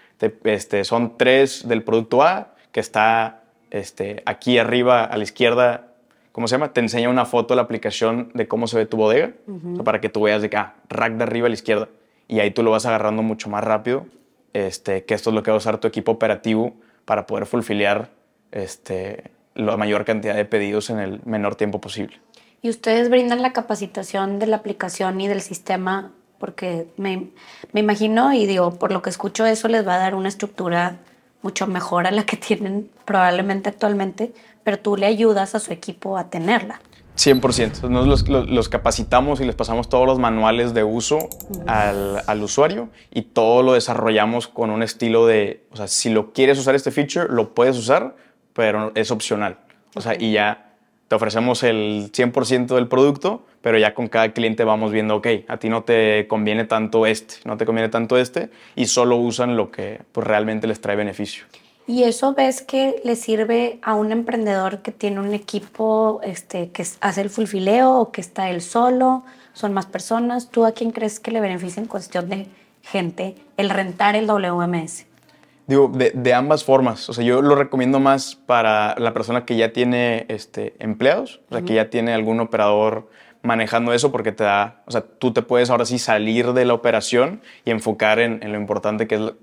este, 0.44 0.84
son 0.84 1.16
3 1.16 1.68
del 1.68 1.82
producto 1.82 2.23
A, 2.23 2.54
que 2.73 2.80
está 2.80 3.42
este, 3.70 4.23
aquí 4.26 4.58
arriba 4.58 5.04
a 5.04 5.16
la 5.16 5.25
izquierda, 5.25 5.88
¿cómo 6.32 6.49
se 6.49 6.54
llama? 6.54 6.73
Te 6.73 6.80
enseña 6.80 7.08
una 7.08 7.25
foto 7.25 7.54
de 7.54 7.56
la 7.56 7.62
aplicación 7.62 8.30
de 8.34 8.49
cómo 8.49 8.66
se 8.66 8.76
ve 8.76 8.87
tu 8.87 8.96
bodega, 8.96 9.32
para 9.84 10.00
que 10.00 10.08
tú 10.08 10.23
veas 10.23 10.42
de 10.42 10.50
que, 10.50 10.56
ah, 10.56 10.75
rack 10.88 11.14
de 11.14 11.25
arriba 11.25 11.46
a 11.46 11.50
la 11.50 11.54
izquierda. 11.54 11.88
Y 12.26 12.40
ahí 12.40 12.50
tú 12.50 12.62
lo 12.62 12.70
vas 12.70 12.87
agarrando 12.87 13.23
mucho 13.23 13.49
más 13.49 13.62
rápido, 13.62 14.06
este, 14.52 15.04
que 15.04 15.14
esto 15.14 15.30
es 15.30 15.34
lo 15.34 15.42
que 15.42 15.50
va 15.50 15.56
a 15.56 15.58
usar 15.58 15.78
tu 15.78 15.87
equipo 15.88 16.12
operativo 16.12 16.75
para 17.04 17.26
poder 17.26 17.46
fulfiliar 17.46 18.11
este, 18.50 19.30
la 19.54 19.76
mayor 19.76 20.04
cantidad 20.04 20.34
de 20.34 20.44
pedidos 20.44 20.90
en 20.90 20.99
el 20.99 21.20
menor 21.25 21.56
tiempo 21.56 21.80
posible. 21.80 22.20
Y 22.64 22.71
ustedes 22.71 23.11
brindan 23.11 23.42
la 23.42 23.52
capacitación 23.52 24.38
de 24.38 24.47
la 24.47 24.56
aplicación 24.56 25.21
y 25.21 25.28
del 25.28 25.42
sistema, 25.42 26.12
porque 26.38 26.87
me, 26.97 27.28
me 27.75 27.80
imagino 27.80 28.33
y 28.33 28.47
digo, 28.47 28.78
por 28.78 28.90
lo 28.90 29.02
que 29.02 29.11
escucho, 29.11 29.44
eso 29.44 29.68
les 29.68 29.87
va 29.87 29.97
a 29.97 29.99
dar 29.99 30.14
una 30.14 30.30
estructura 30.30 30.97
mucho 31.42 31.66
mejor 31.66 32.06
a 32.06 32.11
la 32.11 32.25
que 32.25 32.37
tienen 32.38 32.88
probablemente 33.04 33.68
actualmente, 33.68 34.33
pero 34.62 34.78
tú 34.78 34.97
le 34.97 35.04
ayudas 35.04 35.54
a 35.54 35.61
su 35.61 35.75
equipo 35.75 36.16
a 36.16 36.30
tenerla. 36.30 36.80
100%. 37.18 37.90
Nos 37.90 38.26
los, 38.26 38.68
capacitamos 38.71 39.42
y 39.42 39.44
les 39.44 39.56
pasamos 39.56 39.90
todos 39.90 40.06
los 40.06 40.18
manuales 40.18 40.73
de 40.73 40.85
uso 40.85 41.18
al, 41.66 42.23
al, 42.26 42.42
usuario 42.42 42.88
y 43.12 43.23
todo 43.25 43.62
lo 43.62 43.75
desarrollamos 43.75 44.49
con 44.49 44.71
un 44.71 44.83
estilo 44.83 45.26
de, 45.26 45.66
o 45.71 45.76
sea, 45.76 45.87
si 45.87 46.09
lo 46.09 46.33
quieres 46.33 46.59
usar 46.59 46.75
este 46.75 46.90
feature, 46.90 47.26
lo 47.28 47.52
puedes 47.52 47.76
usar, 47.76 48.16
pero 48.54 48.90
es 48.94 49.11
opcional. 49.11 49.59
O 49.94 50.00
sea, 50.00 50.16
y 50.18 50.33
ya 50.33 50.63
te 51.14 51.16
ofrecemos 51.16 51.62
el 51.62 52.11
100% 52.11 52.75
del 52.75 52.88
producto, 52.88 53.44
pero 53.62 53.78
ya 53.78 53.94
con 53.94 54.09
cada 54.09 54.33
cliente 54.33 54.64
vamos 54.64 54.90
viendo, 54.90 55.14
ok, 55.14 55.28
a 55.47 55.59
ti 55.59 55.68
no 55.68 55.85
te 55.85 56.26
conviene 56.26 56.64
tanto 56.64 57.06
este, 57.06 57.37
no 57.44 57.56
te 57.56 57.64
conviene 57.64 57.88
tanto 57.88 58.18
este, 58.18 58.50
y 58.75 58.87
solo 58.87 59.14
usan 59.14 59.56
lo 59.56 59.71
que 59.71 60.00
pues, 60.11 60.26
realmente 60.26 60.66
les 60.66 60.80
trae 60.80 60.97
beneficio. 60.97 61.44
¿Y 61.87 62.02
eso 62.02 62.35
ves 62.35 62.62
que 62.62 63.00
le 63.04 63.14
sirve 63.14 63.78
a 63.83 63.94
un 63.94 64.11
emprendedor 64.11 64.83
que 64.83 64.90
tiene 64.90 65.21
un 65.21 65.33
equipo 65.35 66.18
este, 66.25 66.71
que 66.71 66.85
hace 67.00 67.21
el 67.21 67.30
fulfileo 67.30 67.92
o 67.92 68.11
que 68.11 68.21
está 68.21 68.50
él 68.50 68.61
solo? 68.61 69.23
¿Son 69.52 69.73
más 69.73 69.87
personas? 69.87 70.50
¿Tú 70.50 70.64
a 70.64 70.73
quién 70.73 70.90
crees 70.90 71.21
que 71.21 71.30
le 71.30 71.40
beneficia 71.40 71.80
en 71.80 71.87
cuestión 71.87 72.28
de 72.28 72.49
gente 72.83 73.37
el 73.56 73.71
rentar 73.71 74.16
el 74.16 74.26
WMS? 74.26 75.06
Digo, 75.66 75.90
de, 75.94 76.35
ambas 76.35 76.62
formas. 76.62 77.09
O 77.09 77.14
sea, 77.14 77.25
yo 77.25 77.40
lo 77.40 77.54
recomiendo 77.54 77.99
más 77.99 78.35
para 78.35 78.94
la 78.99 79.14
persona 79.14 79.47
que 79.47 79.56
ya 79.56 79.73
tiene 79.73 80.26
este, 80.28 80.75
empleados, 80.78 81.40
o 81.49 81.54
sea, 81.54 81.62
que 81.62 81.75
ya 81.75 81.88
tiene 81.88 82.12
algún 82.12 82.40
operador 82.40 83.09
manejando 83.42 83.92
eso 83.92 84.11
porque 84.11 84.33
te 84.33 84.44
da, 84.44 84.83
o 84.87 84.90
sea, 84.90 85.02
tú 85.02 85.33
te 85.33 85.42
puedes 85.42 85.68
ahora 85.68 85.85
sí 85.85 85.99
salir 85.99 86.54
de 86.54 86.64
la 86.64 86.73
operación 86.73 87.42
y 87.64 87.71
enfocar 87.71 88.18
en, 88.18 88.40
lo 88.40 88.59
importante 88.59 89.06
que 89.06 89.16
es 89.16 89.21
lo, 89.21 89.37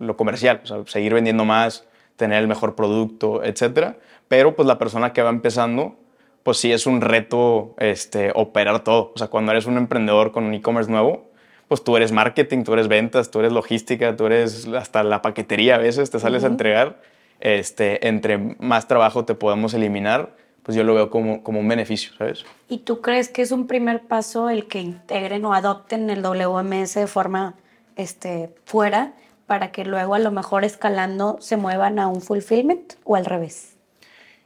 lo 0.00 0.16
comercial, 0.16 0.60
o 0.62 0.66
sea, 0.66 0.76
seguir 0.86 1.14
vendiendo 1.14 1.44
más, 1.44 1.86
tener 2.16 2.40
el 2.40 2.48
mejor 2.48 2.74
producto, 2.74 3.42
etcétera. 3.42 3.96
Pero 4.28 4.54
pues 4.54 4.68
la 4.68 4.78
persona 4.78 5.12
que 5.12 5.22
va 5.22 5.30
empezando, 5.30 5.96
pues 6.42 6.58
sí 6.58 6.72
es 6.72 6.86
un 6.86 7.00
reto 7.00 7.74
este, 7.78 8.32
operar 8.34 8.84
todo. 8.84 9.12
O 9.14 9.18
sea, 9.18 9.28
cuando 9.28 9.52
eres 9.52 9.66
un 9.66 9.76
emprendedor 9.76 10.32
con 10.32 10.44
un 10.44 10.54
e-commerce 10.54 10.90
nuevo, 10.90 11.31
pues 11.72 11.84
tú 11.84 11.96
eres 11.96 12.12
marketing, 12.12 12.64
tú 12.64 12.74
eres 12.74 12.86
ventas, 12.86 13.30
tú 13.30 13.38
eres 13.38 13.50
logística, 13.50 14.14
tú 14.14 14.26
eres 14.26 14.68
hasta 14.68 15.02
la 15.02 15.22
paquetería 15.22 15.76
a 15.76 15.78
veces, 15.78 16.10
te 16.10 16.20
sales 16.20 16.44
a 16.44 16.48
entregar. 16.48 17.00
Este, 17.40 18.08
entre 18.08 18.36
más 18.36 18.88
trabajo 18.88 19.24
te 19.24 19.34
podamos 19.34 19.72
eliminar, 19.72 20.36
pues 20.64 20.76
yo 20.76 20.84
lo 20.84 20.92
veo 20.92 21.08
como, 21.08 21.42
como 21.42 21.60
un 21.60 21.68
beneficio, 21.68 22.12
¿sabes? 22.18 22.44
¿Y 22.68 22.80
tú 22.80 23.00
crees 23.00 23.30
que 23.30 23.40
es 23.40 23.52
un 23.52 23.66
primer 23.66 24.02
paso 24.02 24.50
el 24.50 24.68
que 24.68 24.82
integren 24.82 25.46
o 25.46 25.54
adopten 25.54 26.10
el 26.10 26.22
WMS 26.22 26.92
de 26.92 27.06
forma 27.06 27.54
este, 27.96 28.50
fuera 28.66 29.14
para 29.46 29.72
que 29.72 29.86
luego 29.86 30.14
a 30.14 30.18
lo 30.18 30.30
mejor 30.30 30.64
escalando 30.64 31.38
se 31.40 31.56
muevan 31.56 31.98
a 31.98 32.06
un 32.06 32.20
fulfillment 32.20 32.96
o 33.04 33.16
al 33.16 33.24
revés? 33.24 33.76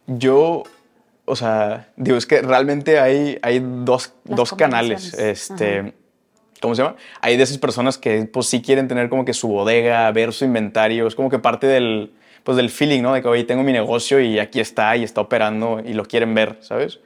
Yo, 0.06 0.62
o 1.25 1.35
sea, 1.35 1.88
digo, 1.97 2.18
es 2.18 2.26
que 2.26 2.40
realmente 2.40 3.00
hay, 3.00 3.40
hay 3.42 3.61
dos, 3.61 4.14
dos 4.23 4.52
canales. 4.52 5.12
Este, 5.14 5.92
¿cómo 6.66 6.75
se 6.75 6.82
llama? 6.82 6.96
Hay 7.20 7.37
de 7.37 7.44
esas 7.44 7.58
personas 7.58 7.96
que 7.96 8.25
pues 8.25 8.46
sí 8.46 8.61
quieren 8.61 8.88
tener 8.88 9.08
como 9.08 9.25
que 9.25 9.32
su 9.32 9.46
bodega, 9.46 10.11
ver 10.11 10.32
su 10.32 10.44
inventario, 10.44 11.06
es 11.06 11.14
como 11.14 11.30
que 11.30 11.38
parte 11.38 11.68
del, 11.68 12.11
pues 12.42 12.56
del 12.56 12.70
feeling, 12.70 13.02
¿no? 13.02 13.14
De 13.14 13.23
que, 13.23 13.28
oye, 13.28 13.44
tengo 13.44 13.62
mi 13.62 13.73
negocio 13.73 14.20
y 14.20 14.40
aquí 14.40 14.58
está 14.58 14.96
y 14.96 15.04
está 15.04 15.20
operando 15.20 15.80
y 15.85 15.94
lo 15.94 16.04
quieren 16.04 16.35
ver, 16.35 16.58
¿sabes? 16.61 16.99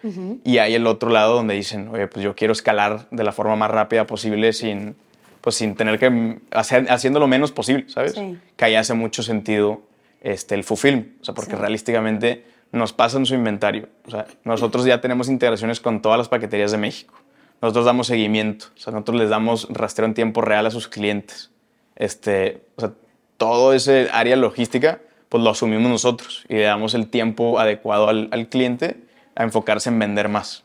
Y 0.45 0.59
hay 0.59 0.75
el 0.75 0.87
otro 0.87 1.11
lado 1.11 1.35
donde 1.35 1.55
dicen, 1.55 1.89
oye, 1.89 2.07
pues 2.07 2.25
yo 2.25 2.35
quiero 2.35 2.53
escalar 2.53 3.07
de 3.11 3.23
la 3.23 3.33
forma 3.33 3.55
más 3.55 3.71
rápida 3.71 4.07
posible 4.07 4.55
sin, 4.55 4.97
pues 5.43 5.57
sin 5.57 5.75
tener 5.77 5.99
que 5.99 6.39
hacer, 6.53 6.87
haciendo 6.91 7.21
lo 7.21 7.27
menos 7.27 7.53
posible, 7.53 7.85
¿sabes? 7.89 8.15
Que 8.57 8.65
ahí 8.65 8.77
hace 8.77 8.95
mucho 8.95 9.23
sentido 9.23 9.83
este, 10.23 10.55
el 10.55 10.65
fulfillment, 10.65 11.21
o 11.21 11.25
sea, 11.25 11.35
porque 11.35 11.55
realísticamente 11.55 12.45
nos 12.73 12.95
pasan 12.95 13.27
su 13.27 13.35
inventario. 13.35 13.89
O 14.07 14.11
sea, 14.11 14.27
nosotros 14.45 14.87
ya 14.87 15.03
tenemos 15.03 15.29
integraciones 15.29 15.81
con 15.81 16.01
todas 16.01 16.17
las 16.17 16.31
paqueterías 16.31 16.71
de 16.73 16.79
México 16.79 17.15
nosotros 17.63 17.85
damos 17.85 18.07
seguimiento, 18.07 18.67
o 18.75 18.79
sea, 18.79 18.93
nosotros 18.93 19.19
les 19.19 19.31
damos 19.31 19.69
rastreo 19.71 20.07
en 20.07 20.15
tiempo 20.15 20.41
real 20.41 20.67
a 20.67 20.71
sus 20.71 20.89
clientes. 20.89 21.51
Este, 21.97 22.65
o 22.77 22.81
sea, 22.81 22.93
todo 23.37 23.73
ese 23.73 24.09
área 24.13 24.37
logística, 24.37 25.01
pues 25.29 25.43
lo 25.43 25.51
asumimos 25.51 25.91
nosotros 25.91 26.45
y 26.49 26.55
le 26.55 26.63
damos 26.63 26.95
el 26.95 27.09
tiempo 27.09 27.59
adecuado 27.59 28.09
al, 28.09 28.29
al 28.33 28.49
cliente 28.49 29.05
a 29.35 29.45
enfocarse 29.45 29.91
en 29.91 29.99
vender 29.99 30.29
más. 30.29 30.65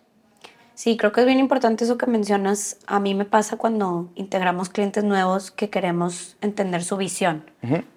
Sí, 0.76 0.98
creo 0.98 1.14
que 1.14 1.22
es 1.22 1.26
bien 1.26 1.40
importante 1.40 1.86
eso 1.86 1.98
que 1.98 2.06
mencionas. 2.06 2.78
A 2.86 3.00
mí 3.00 3.16
me 3.16 3.24
pasa 3.24 3.56
cuando 3.56 4.10
integramos 4.16 4.68
clientes 4.68 5.06
nuevos 5.06 5.50
que 5.50 5.70
queremos 5.70 6.36
entender 6.42 6.84
su 6.84 6.98
visión. 6.98 7.50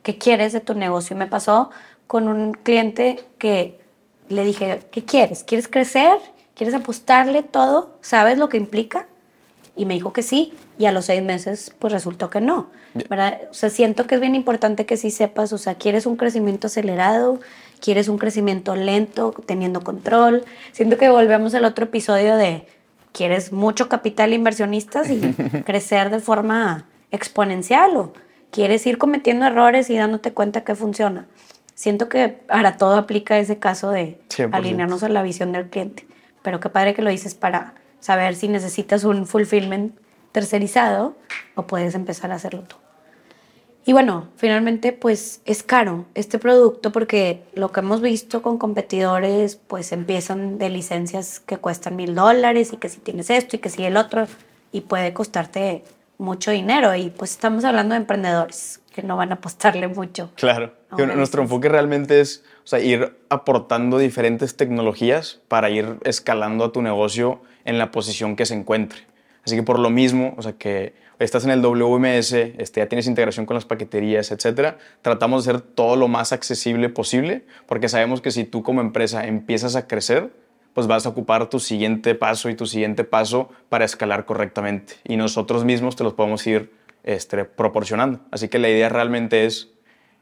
¿Qué 0.04 0.16
quieres 0.16 0.52
de 0.52 0.60
tu 0.60 0.74
negocio? 0.74 1.16
Y 1.16 1.18
me 1.18 1.26
pasó 1.26 1.70
con 2.06 2.28
un 2.28 2.52
cliente 2.52 3.18
que 3.38 3.80
le 4.28 4.44
dije, 4.44 4.82
¿qué 4.92 5.04
quieres? 5.04 5.42
¿Quieres 5.42 5.66
crecer? 5.66 6.18
¿Quieres 6.58 6.74
apostarle 6.74 7.42
todo? 7.44 7.96
¿Sabes 8.02 8.36
lo 8.36 8.48
que 8.48 8.56
implica? 8.58 9.06
Y 9.76 9.86
me 9.86 9.94
dijo 9.94 10.12
que 10.12 10.22
sí, 10.22 10.52
y 10.76 10.86
a 10.86 10.92
los 10.92 11.04
seis 11.04 11.22
meses 11.22 11.72
pues 11.78 11.92
resultó 11.92 12.28
que 12.28 12.40
no. 12.40 12.68
¿verdad? 13.08 13.42
O 13.48 13.54
sea, 13.54 13.70
siento 13.70 14.08
que 14.08 14.16
es 14.16 14.20
bien 14.20 14.34
importante 14.34 14.84
que 14.84 14.96
sí 14.96 15.12
sepas, 15.12 15.52
o 15.52 15.58
sea, 15.58 15.76
¿quieres 15.76 16.04
un 16.04 16.16
crecimiento 16.16 16.66
acelerado? 16.66 17.38
¿Quieres 17.80 18.08
un 18.08 18.18
crecimiento 18.18 18.74
lento, 18.74 19.32
teniendo 19.46 19.82
control? 19.82 20.44
Siento 20.72 20.98
que 20.98 21.08
volvemos 21.08 21.54
al 21.54 21.64
otro 21.64 21.84
episodio 21.84 22.36
de, 22.36 22.66
¿quieres 23.12 23.52
mucho 23.52 23.88
capital 23.88 24.32
inversionistas 24.32 25.08
y 25.10 25.20
crecer 25.64 26.10
de 26.10 26.18
forma 26.18 26.86
exponencial? 27.12 27.96
O 27.96 28.12
quieres 28.50 28.84
ir 28.84 28.98
cometiendo 28.98 29.46
errores 29.46 29.90
y 29.90 29.96
dándote 29.96 30.32
cuenta 30.32 30.64
que 30.64 30.74
funciona. 30.74 31.26
Siento 31.76 32.08
que 32.08 32.28
para 32.28 32.76
todo 32.76 32.96
aplica 32.96 33.38
ese 33.38 33.58
caso 33.58 33.90
de 33.92 34.18
100%. 34.30 34.50
alinearnos 34.52 35.04
a 35.04 35.08
la 35.08 35.22
visión 35.22 35.52
del 35.52 35.68
cliente. 35.68 36.08
Pero 36.48 36.60
qué 36.60 36.70
padre 36.70 36.94
que 36.94 37.02
lo 37.02 37.10
dices 37.10 37.34
para 37.34 37.74
saber 38.00 38.34
si 38.34 38.48
necesitas 38.48 39.04
un 39.04 39.26
fulfillment 39.26 39.94
tercerizado 40.32 41.14
o 41.56 41.66
puedes 41.66 41.94
empezar 41.94 42.32
a 42.32 42.36
hacerlo 42.36 42.62
tú. 42.62 42.76
Y 43.84 43.92
bueno, 43.92 44.28
finalmente 44.36 44.94
pues 44.94 45.42
es 45.44 45.62
caro 45.62 46.06
este 46.14 46.38
producto 46.38 46.90
porque 46.90 47.42
lo 47.52 47.70
que 47.70 47.80
hemos 47.80 48.00
visto 48.00 48.40
con 48.40 48.56
competidores 48.56 49.56
pues 49.56 49.92
empiezan 49.92 50.56
de 50.56 50.70
licencias 50.70 51.38
que 51.38 51.58
cuestan 51.58 51.96
mil 51.96 52.14
dólares 52.14 52.72
y 52.72 52.78
que 52.78 52.88
si 52.88 53.00
tienes 53.00 53.28
esto 53.28 53.56
y 53.56 53.58
que 53.58 53.68
si 53.68 53.84
el 53.84 53.98
otro 53.98 54.26
y 54.72 54.80
puede 54.80 55.12
costarte 55.12 55.84
mucho 56.16 56.50
dinero 56.50 56.94
y 56.94 57.10
pues 57.10 57.32
estamos 57.32 57.62
hablando 57.64 57.92
de 57.92 58.00
emprendedores 58.00 58.80
que 58.94 59.02
no 59.02 59.18
van 59.18 59.32
a 59.32 59.34
apostarle 59.34 59.86
mucho. 59.86 60.32
Claro. 60.36 60.72
nuestro 61.14 61.42
enfoque 61.42 61.68
realmente 61.68 62.22
es 62.22 62.42
o 62.68 62.70
sea, 62.70 62.80
ir 62.80 63.16
aportando 63.30 63.96
diferentes 63.96 64.54
tecnologías 64.54 65.40
para 65.48 65.70
ir 65.70 65.96
escalando 66.04 66.66
a 66.66 66.70
tu 66.70 66.82
negocio 66.82 67.40
en 67.64 67.78
la 67.78 67.90
posición 67.90 68.36
que 68.36 68.44
se 68.44 68.52
encuentre. 68.52 69.06
Así 69.42 69.56
que 69.56 69.62
por 69.62 69.78
lo 69.78 69.88
mismo, 69.88 70.34
o 70.36 70.42
sea, 70.42 70.52
que 70.52 70.92
estás 71.18 71.46
en 71.46 71.50
el 71.50 71.62
WMS, 71.62 72.34
este, 72.34 72.80
ya 72.82 72.86
tienes 72.86 73.06
integración 73.06 73.46
con 73.46 73.54
las 73.54 73.64
paqueterías, 73.64 74.30
etcétera, 74.32 74.76
tratamos 75.00 75.46
de 75.46 75.52
hacer 75.52 75.62
todo 75.62 75.96
lo 75.96 76.08
más 76.08 76.34
accesible 76.34 76.90
posible, 76.90 77.46
porque 77.64 77.88
sabemos 77.88 78.20
que 78.20 78.30
si 78.30 78.44
tú 78.44 78.62
como 78.62 78.82
empresa 78.82 79.26
empiezas 79.26 79.74
a 79.74 79.86
crecer, 79.86 80.30
pues 80.74 80.86
vas 80.86 81.06
a 81.06 81.08
ocupar 81.08 81.48
tu 81.48 81.60
siguiente 81.60 82.14
paso 82.14 82.50
y 82.50 82.54
tu 82.54 82.66
siguiente 82.66 83.02
paso 83.02 83.48
para 83.70 83.86
escalar 83.86 84.26
correctamente. 84.26 84.96
Y 85.04 85.16
nosotros 85.16 85.64
mismos 85.64 85.96
te 85.96 86.04
los 86.04 86.12
podemos 86.12 86.46
ir 86.46 86.70
este, 87.02 87.46
proporcionando. 87.46 88.20
Así 88.30 88.48
que 88.48 88.58
la 88.58 88.68
idea 88.68 88.90
realmente 88.90 89.46
es 89.46 89.70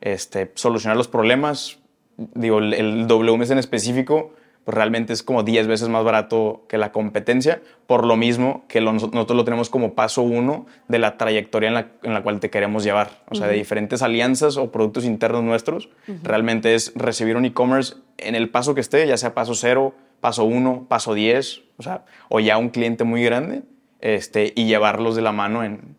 este, 0.00 0.53
solucionar 0.55 0.97
los 0.97 1.09
problemas. 1.09 1.81
Digo, 2.17 2.59
el, 2.59 3.07
WMS 3.07 3.51
en 3.51 3.59
específico, 3.59 4.33
pues 4.65 4.75
realmente 4.75 5.13
es 5.13 5.23
como 5.23 5.43
10 5.43 5.67
veces 5.67 5.89
más 5.89 6.03
barato 6.03 6.65
que 6.69 6.79
la 6.79 6.91
competencia, 6.91 7.61
por 7.87 8.05
lo 8.07 8.17
mismo 8.17 8.65
que 8.69 8.81
lo- 8.81 8.93
nosotros 8.93 9.37
lo 9.37 9.45
tenemos 9.45 9.71
como 9.71 9.95
paso 9.95 10.23
uno 10.23 10.67
de 10.89 10.99
la 10.99 11.19
trayectoria 11.19 11.69
en 11.69 11.75
la, 11.75 11.87
en 12.03 12.15
la 12.15 12.23
cual 12.23 12.41
te 12.41 12.51
queremos 12.51 12.83
llevar. 12.85 13.23
O 13.31 13.35
sea, 13.35 13.47
de 13.47 13.55
diferentes 13.55 14.03
alianzas 14.03 14.57
o 14.57 14.73
productos 14.73 15.05
internos 15.05 15.45
nuestros, 15.45 15.89
realmente 16.23 16.75
es 16.75 16.93
recibir 16.97 17.37
un 17.37 17.45
e-commerce 17.45 17.95
en 18.19 18.35
el 18.35 18.49
paso 18.49 18.75
que 18.75 18.81
esté, 18.81 19.07
ya 19.07 19.17
sea 19.19 19.35
paso 19.35 19.55
cero, 19.55 19.95
paso 20.21 20.45
uno, 20.45 20.87
paso 20.89 21.13
10, 21.15 21.61
o 21.77 21.83
sea, 21.83 22.05
o 22.31 22.41
ya 22.41 22.57
un 22.57 22.71
cliente 22.71 23.05
muy 23.05 23.23
grande, 23.23 23.63
este, 24.01 24.53
y 24.57 24.65
llevarlos 24.67 25.15
de 25.17 25.23
la 25.23 25.33
mano 25.33 25.63
en, 25.65 25.97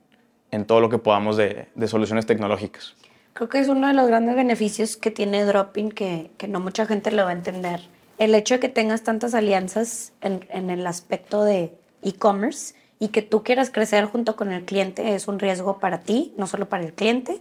en 0.52 0.66
todo 0.66 0.82
lo 0.82 0.90
que 0.90 0.98
podamos 0.98 1.38
de, 1.38 1.68
de 1.76 1.88
soluciones 1.88 2.26
tecnológicas. 2.26 2.96
Creo 3.38 3.50
que 3.50 3.60
es 3.60 3.68
uno 3.68 3.86
de 3.86 3.94
los 3.94 4.08
grandes 4.08 4.36
beneficios 4.36 4.98
que 4.98 5.12
tiene 5.12 5.46
Dropping 5.46 5.92
que, 5.92 6.32
que 6.40 6.48
no 6.48 6.60
mucha 6.60 6.88
gente 6.88 7.12
lo 7.12 7.24
va 7.24 7.30
a 7.30 7.34
entender. 7.34 7.82
El 8.18 8.34
hecho 8.34 8.56
de 8.56 8.60
que 8.60 8.68
tengas 8.68 9.04
tantas 9.04 9.36
alianzas 9.36 10.12
en, 10.22 10.48
en 10.50 10.72
el 10.72 10.88
aspecto 10.88 11.44
de 11.44 11.72
e-commerce 12.02 12.74
y 12.98 13.10
que 13.10 13.22
tú 13.22 13.44
quieras 13.44 13.70
crecer 13.70 14.06
junto 14.06 14.36
con 14.36 14.52
el 14.52 14.66
cliente 14.66 15.14
es 15.14 15.28
un 15.28 15.38
riesgo 15.38 15.78
para 15.78 16.00
ti, 16.00 16.34
no 16.36 16.48
solo 16.48 16.68
para 16.68 16.84
el 16.84 16.94
cliente, 16.94 17.40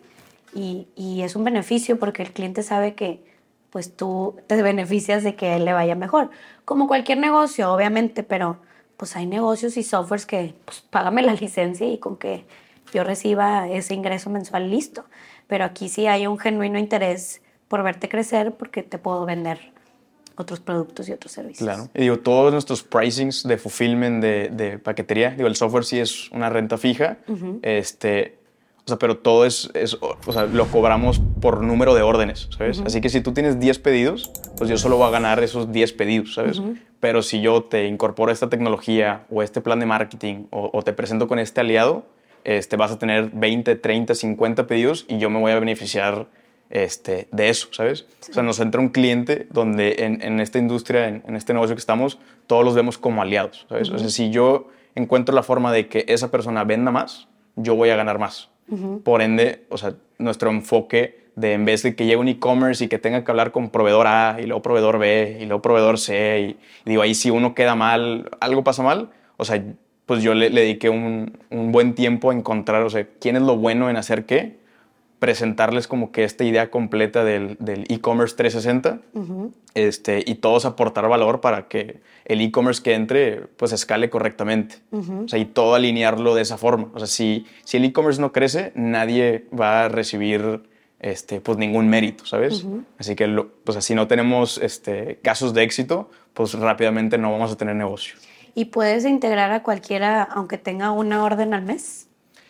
y, 0.54 0.86
y 0.96 1.22
es 1.22 1.34
un 1.34 1.44
beneficio 1.44 1.98
porque 1.98 2.24
el 2.24 2.32
cliente 2.32 2.62
sabe 2.62 2.94
que 2.94 3.24
pues 3.70 3.96
tú 3.96 4.36
te 4.48 4.62
beneficias 4.62 5.24
de 5.24 5.34
que 5.34 5.56
él 5.56 5.64
le 5.64 5.72
vaya 5.72 5.94
mejor. 5.94 6.28
Como 6.66 6.88
cualquier 6.88 7.16
negocio, 7.16 7.72
obviamente, 7.72 8.22
pero 8.22 8.58
pues 8.98 9.16
hay 9.16 9.24
negocios 9.24 9.78
y 9.78 9.82
softwares 9.82 10.26
que 10.26 10.54
pues 10.66 10.82
págame 10.90 11.22
la 11.22 11.32
licencia 11.32 11.86
y 11.86 11.96
con 11.96 12.18
que 12.18 12.44
yo 12.92 13.04
reciba 13.04 13.68
ese 13.68 13.94
ingreso 13.94 14.30
mensual 14.30 14.70
listo. 14.70 15.04
Pero 15.46 15.64
aquí 15.64 15.88
sí 15.88 16.06
hay 16.06 16.26
un 16.26 16.38
genuino 16.38 16.78
interés 16.78 17.40
por 17.68 17.82
verte 17.82 18.08
crecer 18.08 18.52
porque 18.52 18.82
te 18.82 18.98
puedo 18.98 19.24
vender 19.24 19.72
otros 20.36 20.60
productos 20.60 21.08
y 21.08 21.12
otros 21.12 21.32
servicios. 21.32 21.66
Claro. 21.66 21.88
Y 21.94 22.02
digo, 22.02 22.18
todos 22.18 22.52
nuestros 22.52 22.82
pricings 22.82 23.42
de 23.46 23.56
fulfillment, 23.56 24.22
de, 24.22 24.50
de 24.50 24.78
paquetería, 24.78 25.30
digo, 25.30 25.48
el 25.48 25.56
software 25.56 25.84
sí 25.84 25.98
es 25.98 26.30
una 26.30 26.50
renta 26.50 26.76
fija, 26.76 27.18
este, 27.62 28.38
o 28.84 28.88
sea, 28.88 28.99
pero 28.99 29.16
todo 29.16 29.46
es, 29.46 29.70
es, 29.75 29.99
o 30.00 30.32
sea, 30.32 30.44
lo 30.44 30.66
cobramos 30.66 31.20
por 31.40 31.62
número 31.62 31.94
de 31.94 32.02
órdenes, 32.02 32.49
¿sabes? 32.56 32.80
Así 32.84 33.00
que 33.00 33.08
si 33.08 33.20
tú 33.20 33.32
tienes 33.32 33.58
10 33.58 33.78
pedidos, 33.78 34.30
pues 34.58 34.68
yo 34.68 34.76
solo 34.76 34.99
voy 34.99 35.08
a 35.08 35.10
ganar 35.10 35.42
esos 35.42 35.72
10 35.72 35.92
pedidos, 35.94 36.34
¿sabes? 36.34 36.60
Pero 37.00 37.22
si 37.22 37.40
yo 37.40 37.64
te 37.64 37.86
incorporo 37.86 38.30
esta 38.30 38.49
tecnología 38.49 39.25
o 39.30 39.42
este 39.42 39.60
plan 39.60 39.80
de 39.80 39.86
marketing 39.86 40.44
o, 40.50 40.70
o 40.72 40.82
te 40.82 40.92
presento 40.92 41.28
con 41.28 41.38
este 41.38 41.62
aliado, 41.62 42.06
este, 42.47 42.76
vas 42.76 42.93
a 42.93 42.99
tener 42.99 43.30
20, 43.32 43.75
30, 43.75 44.15
50 44.15 44.69
pedidos 44.69 45.04
y 45.09 45.19
yo 45.19 45.30
me 45.30 45.41
voy 45.41 45.50
a 45.50 45.59
beneficiar 45.59 46.28
este, 46.71 47.26
de 47.32 47.49
eso, 47.49 47.69
¿sabes? 47.73 48.06
O 48.30 48.32
sea, 48.32 48.45
nos 48.45 48.61
entra 48.61 48.80
un 48.80 48.91
cliente 48.91 49.49
donde 49.50 49.97
en, 49.99 50.23
en 50.23 50.39
esta 50.39 50.59
industria, 50.59 51.09
en, 51.09 51.25
en 51.26 51.35
este 51.35 51.54
negocio 51.54 51.75
que 51.75 51.80
estamos, 51.80 52.21
todos 52.47 52.65
los 52.65 52.76
vemos 52.76 52.99
como 52.99 53.21
aliados, 53.21 53.67
¿sabes? 53.69 53.91
O 53.91 53.99
sea, 53.99 54.09
si 54.09 54.30
yo 54.30 54.69
encuentro 54.95 55.35
la 55.35 55.43
forma 55.43 55.73
de 55.73 55.89
que 55.89 56.04
esa 56.06 56.30
persona 56.30 56.63
venda 56.63 56.93
más, 56.93 57.26
yo 57.56 57.75
voy 57.75 57.91
a 57.91 57.97
ganar 57.97 58.21
más. 58.21 58.49
Por 59.04 59.23
ende, 59.23 59.65
o 59.69 59.76
sea, 59.76 59.95
nuestro 60.19 60.50
enfoque 60.50 61.26
de 61.37 61.52
en 61.52 61.65
vez 61.65 61.82
de 61.82 61.95
que 61.95 62.04
llegue 62.04 62.17
un 62.17 62.28
e-commerce 62.28 62.85
y 62.85 62.89
que 62.89 62.99
tenga 62.99 63.25
que 63.25 63.30
hablar 63.30 63.52
con 63.52 63.71
proveedor 63.71 64.06
A 64.09 64.39
y 64.41 64.47
luego 64.47 64.63
proveedor 64.63 64.99
B 64.99 65.39
y 65.41 65.47
luego 65.47 65.63
proveedor 65.63 65.99
C 65.99 66.41
y, 66.41 66.50
y 66.50 66.91
digo, 66.91 67.02
ahí 67.02 67.15
si 67.15 67.30
uno 67.30 67.54
queda 67.54 67.76
mal, 67.76 68.28
algo 68.41 68.65
pasa 68.65 68.82
mal, 68.82 69.11
o 69.37 69.45
sea, 69.45 69.63
pues 70.06 70.23
yo 70.23 70.34
le, 70.34 70.50
le 70.50 70.62
dediqué 70.62 70.88
un, 70.88 71.36
un 71.50 71.73
buen 71.73 71.95
tiempo 71.95 72.30
a 72.30 72.34
encontrar, 72.34 72.82
o 72.82 72.90
sea, 72.90 73.06
quién 73.21 73.36
es 73.36 73.42
lo 73.42 73.56
bueno 73.56 73.90
en 73.90 73.97
hacer 73.97 74.25
qué, 74.25 74.56
presentarles 75.19 75.88
como 75.88 76.12
que 76.12 76.25
esta 76.25 76.45
idea 76.45 76.71
completa 76.71 77.25
del 77.25 77.56
e-commerce 77.88 78.36
360 78.36 79.00
este, 79.75 80.23
y 80.26 80.36
todos 80.36 80.64
aportar 80.66 81.08
valor 81.08 81.40
para 81.40 81.69
que 81.69 82.00
el 82.26 82.40
e-commerce 82.42 82.82
que 82.82 82.95
entre 82.95 83.38
pues 83.56 83.73
escale 83.73 84.10
correctamente. 84.10 84.76
O 85.25 85.28
sea, 85.28 85.38
y 85.38 85.47
todo 85.47 85.75
alinearlo 85.75 86.34
de 86.34 86.42
esa 86.42 86.58
forma. 86.58 86.88
O 86.95 86.99
sea, 86.99 87.06
si, 87.06 87.47
si 87.64 87.78
el 87.78 87.84
e-commerce 87.86 88.21
no 88.21 88.30
crece, 88.32 88.73
nadie 88.75 89.47
va 89.58 89.84
a 89.84 89.88
recibir 89.88 90.62
este, 91.00 91.40
pues 91.40 91.56
ningún 91.58 91.88
mérito, 91.88 92.26
¿sabes? 92.26 92.64
Así 92.99 93.16
que 93.16 93.26
lo- 93.26 93.49
pues 93.64 93.76
así 93.78 93.95
no 93.95 94.06
tenemos 94.08 94.58
este, 94.58 95.19
casos 95.23 95.54
de 95.54 95.62
éxito, 95.62 96.10
pues 96.34 96.52
rápidamente 96.54 97.16
no 97.19 97.32
vamos 97.32 97.52
a 97.52 97.56
tener 97.56 97.75
negocio. 97.75 98.16
Y 98.56 98.64
puedes 98.66 99.04
integrar 99.04 99.52
a 99.52 99.62
cualquiera 99.62 100.23
aunque 100.23 100.56
tenga 100.58 100.90
una 100.90 101.23
orden 101.23 101.52
al 101.54 101.62
mes. 101.62 102.08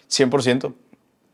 100%, 0.08 0.72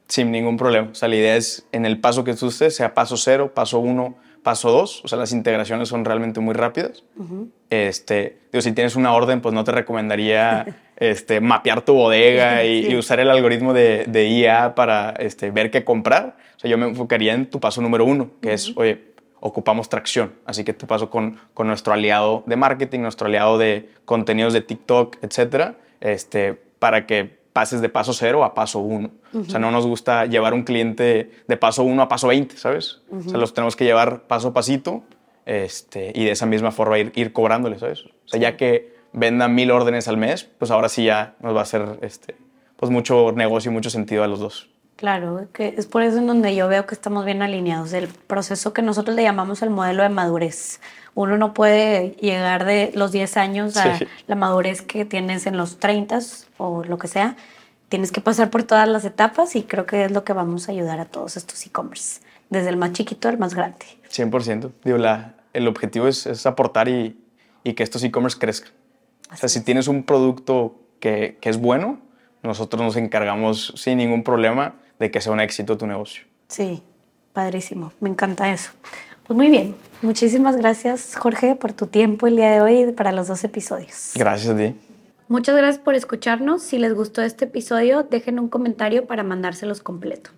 sin 0.09 0.31
ningún 0.33 0.57
problema. 0.57 0.89
O 0.91 0.95
sea, 0.95 1.09
la 1.09 1.17
idea 1.17 1.37
es 1.37 1.67
en 1.73 1.85
el 1.85 2.01
paso 2.01 2.25
que 2.25 2.35
tú 2.35 2.49
estés, 2.49 2.75
sea 2.75 2.95
paso 2.95 3.17
cero, 3.19 3.53
paso 3.55 3.79
uno, 3.81 4.17
paso 4.43 4.71
dos. 4.71 5.05
O 5.05 5.09
sea, 5.09 5.19
las 5.19 5.33
integraciones 5.33 5.89
son 5.91 6.05
realmente 6.07 6.41
muy 6.41 6.55
rápidas. 6.55 7.05
este, 7.69 8.39
digo, 8.51 8.63
si 8.63 8.73
tienes 8.73 8.97
una 8.97 9.13
orden, 9.15 9.43
pues 9.43 9.55
no 9.55 9.63
te 9.63 9.73
recomendaría 9.73 10.67
este, 10.97 11.41
mapear 11.43 11.83
tu 11.83 11.93
bodega 11.95 12.65
y, 12.65 12.85
Sí. 12.85 12.93
y 12.93 12.97
usar 12.97 13.21
el 13.21 13.29
algoritmo 13.31 13.75
de, 13.75 14.07
de 14.07 14.27
IA 14.29 14.75
para 14.75 15.11
este, 15.19 15.51
ver 15.51 15.71
qué 15.71 15.85
comprar. 15.85 16.37
O 16.57 16.61
sea, 16.61 16.71
yo 16.71 16.79
me 16.79 16.87
enfocaría 16.87 17.35
en 17.35 17.45
tu 17.51 17.61
paso 17.61 17.83
número 17.83 18.07
uno, 18.07 18.31
que 18.41 18.55
es, 18.55 18.73
oye, 18.77 19.12
ocupamos 19.43 19.89
tracción. 19.89 20.33
Así 20.47 20.65
que 20.65 20.73
tu 20.73 20.87
paso 20.87 21.11
con, 21.11 21.39
con 21.53 21.67
nuestro 21.67 21.93
aliado 21.93 22.45
de 22.47 22.57
marketing, 22.57 23.01
nuestro 23.01 23.27
aliado 23.27 23.59
de 23.59 23.91
contenidos 24.05 24.53
de 24.53 24.61
TikTok, 24.61 25.17
etcétera, 25.21 25.75
este, 26.01 26.55
para 26.79 27.07
que 27.07 27.43
pases 27.53 27.81
de 27.81 27.89
paso 27.89 28.13
cero 28.13 28.45
a 28.45 28.55
paso 28.55 28.79
uno. 28.79 29.11
O 29.35 29.45
sea, 29.45 29.59
no 29.59 29.71
nos 29.71 29.87
gusta 29.87 30.27
llevar 30.27 30.55
un 30.55 30.63
cliente 30.63 31.31
de 31.47 31.57
paso 31.57 31.83
uno 31.83 32.03
a 32.03 32.09
paso 32.09 32.29
20, 32.29 32.57
¿sabes? 32.57 33.03
O 33.11 33.29
sea, 33.29 33.39
los 33.39 33.53
tenemos 33.53 33.77
que 33.77 33.85
llevar 33.85 34.23
paso 34.23 34.49
a 34.49 34.53
pasito 34.53 35.03
este, 35.45 36.13
y 36.15 36.25
de 36.25 36.31
esa 36.31 36.47
misma 36.47 36.71
forma 36.71 36.99
ir, 36.99 37.13
ir 37.15 37.33
cobrándole, 37.33 37.79
¿sabes? 37.79 38.05
O 38.05 38.29
sea, 38.29 38.41
ya 38.41 38.57
que 38.57 38.95
venda 39.13 39.49
mil 39.49 39.71
órdenes 39.71 40.09
al 40.09 40.17
mes, 40.17 40.45
pues 40.59 40.71
ahora 40.71 40.89
sí 40.89 41.05
ya 41.05 41.35
nos 41.41 41.55
va 41.55 41.61
a 41.61 41.63
hacer 41.63 41.99
este, 42.03 42.37
pues 42.77 42.91
mucho 42.91 43.33
negocio 43.33 43.71
y 43.71 43.75
mucho 43.75 43.91
sentido 43.91 44.23
a 44.23 44.29
los 44.29 44.39
dos. 44.39 44.71
Claro, 44.97 45.49
que 45.53 45.75
es 45.77 45.87
por 45.87 46.03
eso 46.03 46.19
en 46.19 46.27
donde 46.29 46.55
yo 46.55 46.69
veo 46.69 46.87
que 46.87 46.95
estamos 46.95 47.25
bien 47.25 47.43
alineados. 47.43 47.93
El 47.93 48.09
proceso 48.09 48.73
que 48.73 48.83
nosotros 48.83 49.17
le 49.17 49.23
llamamos 49.25 49.63
el 49.63 49.71
modelo 49.71 50.03
de 50.05 50.09
madurez. 50.11 50.81
Uno 51.15 51.37
no 51.37 51.55
puede 51.55 52.11
llegar 52.21 52.65
de 52.65 52.93
los 52.95 53.11
10 53.11 53.37
años 53.37 53.77
a 53.77 53.99
Sí. 53.99 54.07
la 54.29 54.37
madurez 54.37 54.81
que 54.83 55.05
tienes 55.05 55.47
en 55.47 55.57
los 55.57 55.79
30 55.79 56.21
o 56.59 56.85
lo 56.85 56.99
que 56.99 57.09
sea. 57.09 57.37
Tienes 57.89 58.13
que 58.13 58.21
pasar 58.21 58.49
por 58.51 58.63
todas 58.63 58.89
las 58.89 59.05
etapas 59.05 59.57
y 59.57 59.65
creo 59.65 59.87
que 59.87 60.05
es 60.05 60.13
lo 60.13 60.25
que 60.25 60.33
vamos 60.33 60.69
a 60.69 60.73
ayudar 60.73 61.01
a 61.01 61.05
todos 61.05 61.37
estos 61.37 61.67
e-commerce, 61.67 62.21
desde 62.49 62.69
el 62.71 62.77
más 62.77 62.93
chiquito 62.93 63.29
al 63.29 63.39
más 63.39 63.55
grande. 63.55 63.85
100%. 64.11 64.71
Digo, 64.85 64.99
la, 64.99 65.35
el 65.53 65.67
objetivo 65.69 66.07
es, 66.07 66.27
es 66.27 66.47
aportar 66.47 66.89
y, 66.89 67.21
y 67.65 67.75
que 67.75 67.83
estos 67.83 68.03
e-commerce 68.05 68.39
crezcan. 68.39 68.71
O 69.33 69.37
sea, 69.37 69.47
Así 69.47 69.59
si 69.59 69.65
tienes 69.65 69.89
un 69.89 70.05
producto 70.05 70.77
que, 71.01 71.37
que 71.41 71.51
es 71.51 71.59
bueno, 71.59 71.99
nosotros 72.43 72.83
nos 72.83 72.97
encargamos 72.97 73.73
sin 73.77 73.99
ningún 73.99 74.23
problema 74.23 74.75
de 74.99 75.11
que 75.11 75.21
sea 75.21 75.33
un 75.33 75.41
éxito 75.41 75.79
tu 75.79 75.87
negocio. 75.87 76.25
Sí, 76.49 76.83
padrísimo, 77.33 77.93
me 78.01 78.09
encanta 78.09 78.53
eso. 78.53 78.73
Pues 79.27 79.37
muy 79.37 79.49
bien, 79.49 79.75
muchísimas 80.03 80.57
gracias 80.57 81.17
Jorge 81.17 81.55
por 81.55 81.73
tu 81.73 81.87
tiempo 81.87 82.27
el 82.27 82.37
día 82.37 82.51
de 82.51 82.61
hoy 82.61 82.83
y 82.83 82.93
para 82.93 83.13
los 83.13 83.29
dos 83.29 83.45
episodios. 83.45 84.13
Gracias 84.15 84.55
a 84.55 84.57
ti. 84.57 84.75
Muchas 85.29 85.57
gracias 85.57 85.83
por 85.83 85.95
escucharnos. 85.95 86.63
Si 86.63 86.77
les 86.77 86.93
gustó 86.93 87.23
este 87.23 87.47
episodio, 87.47 88.03
dejen 88.03 88.39
un 88.39 88.49
comentario 88.49 89.07
para 89.07 89.23
mandárselos 89.23 89.81
completo. 89.81 90.33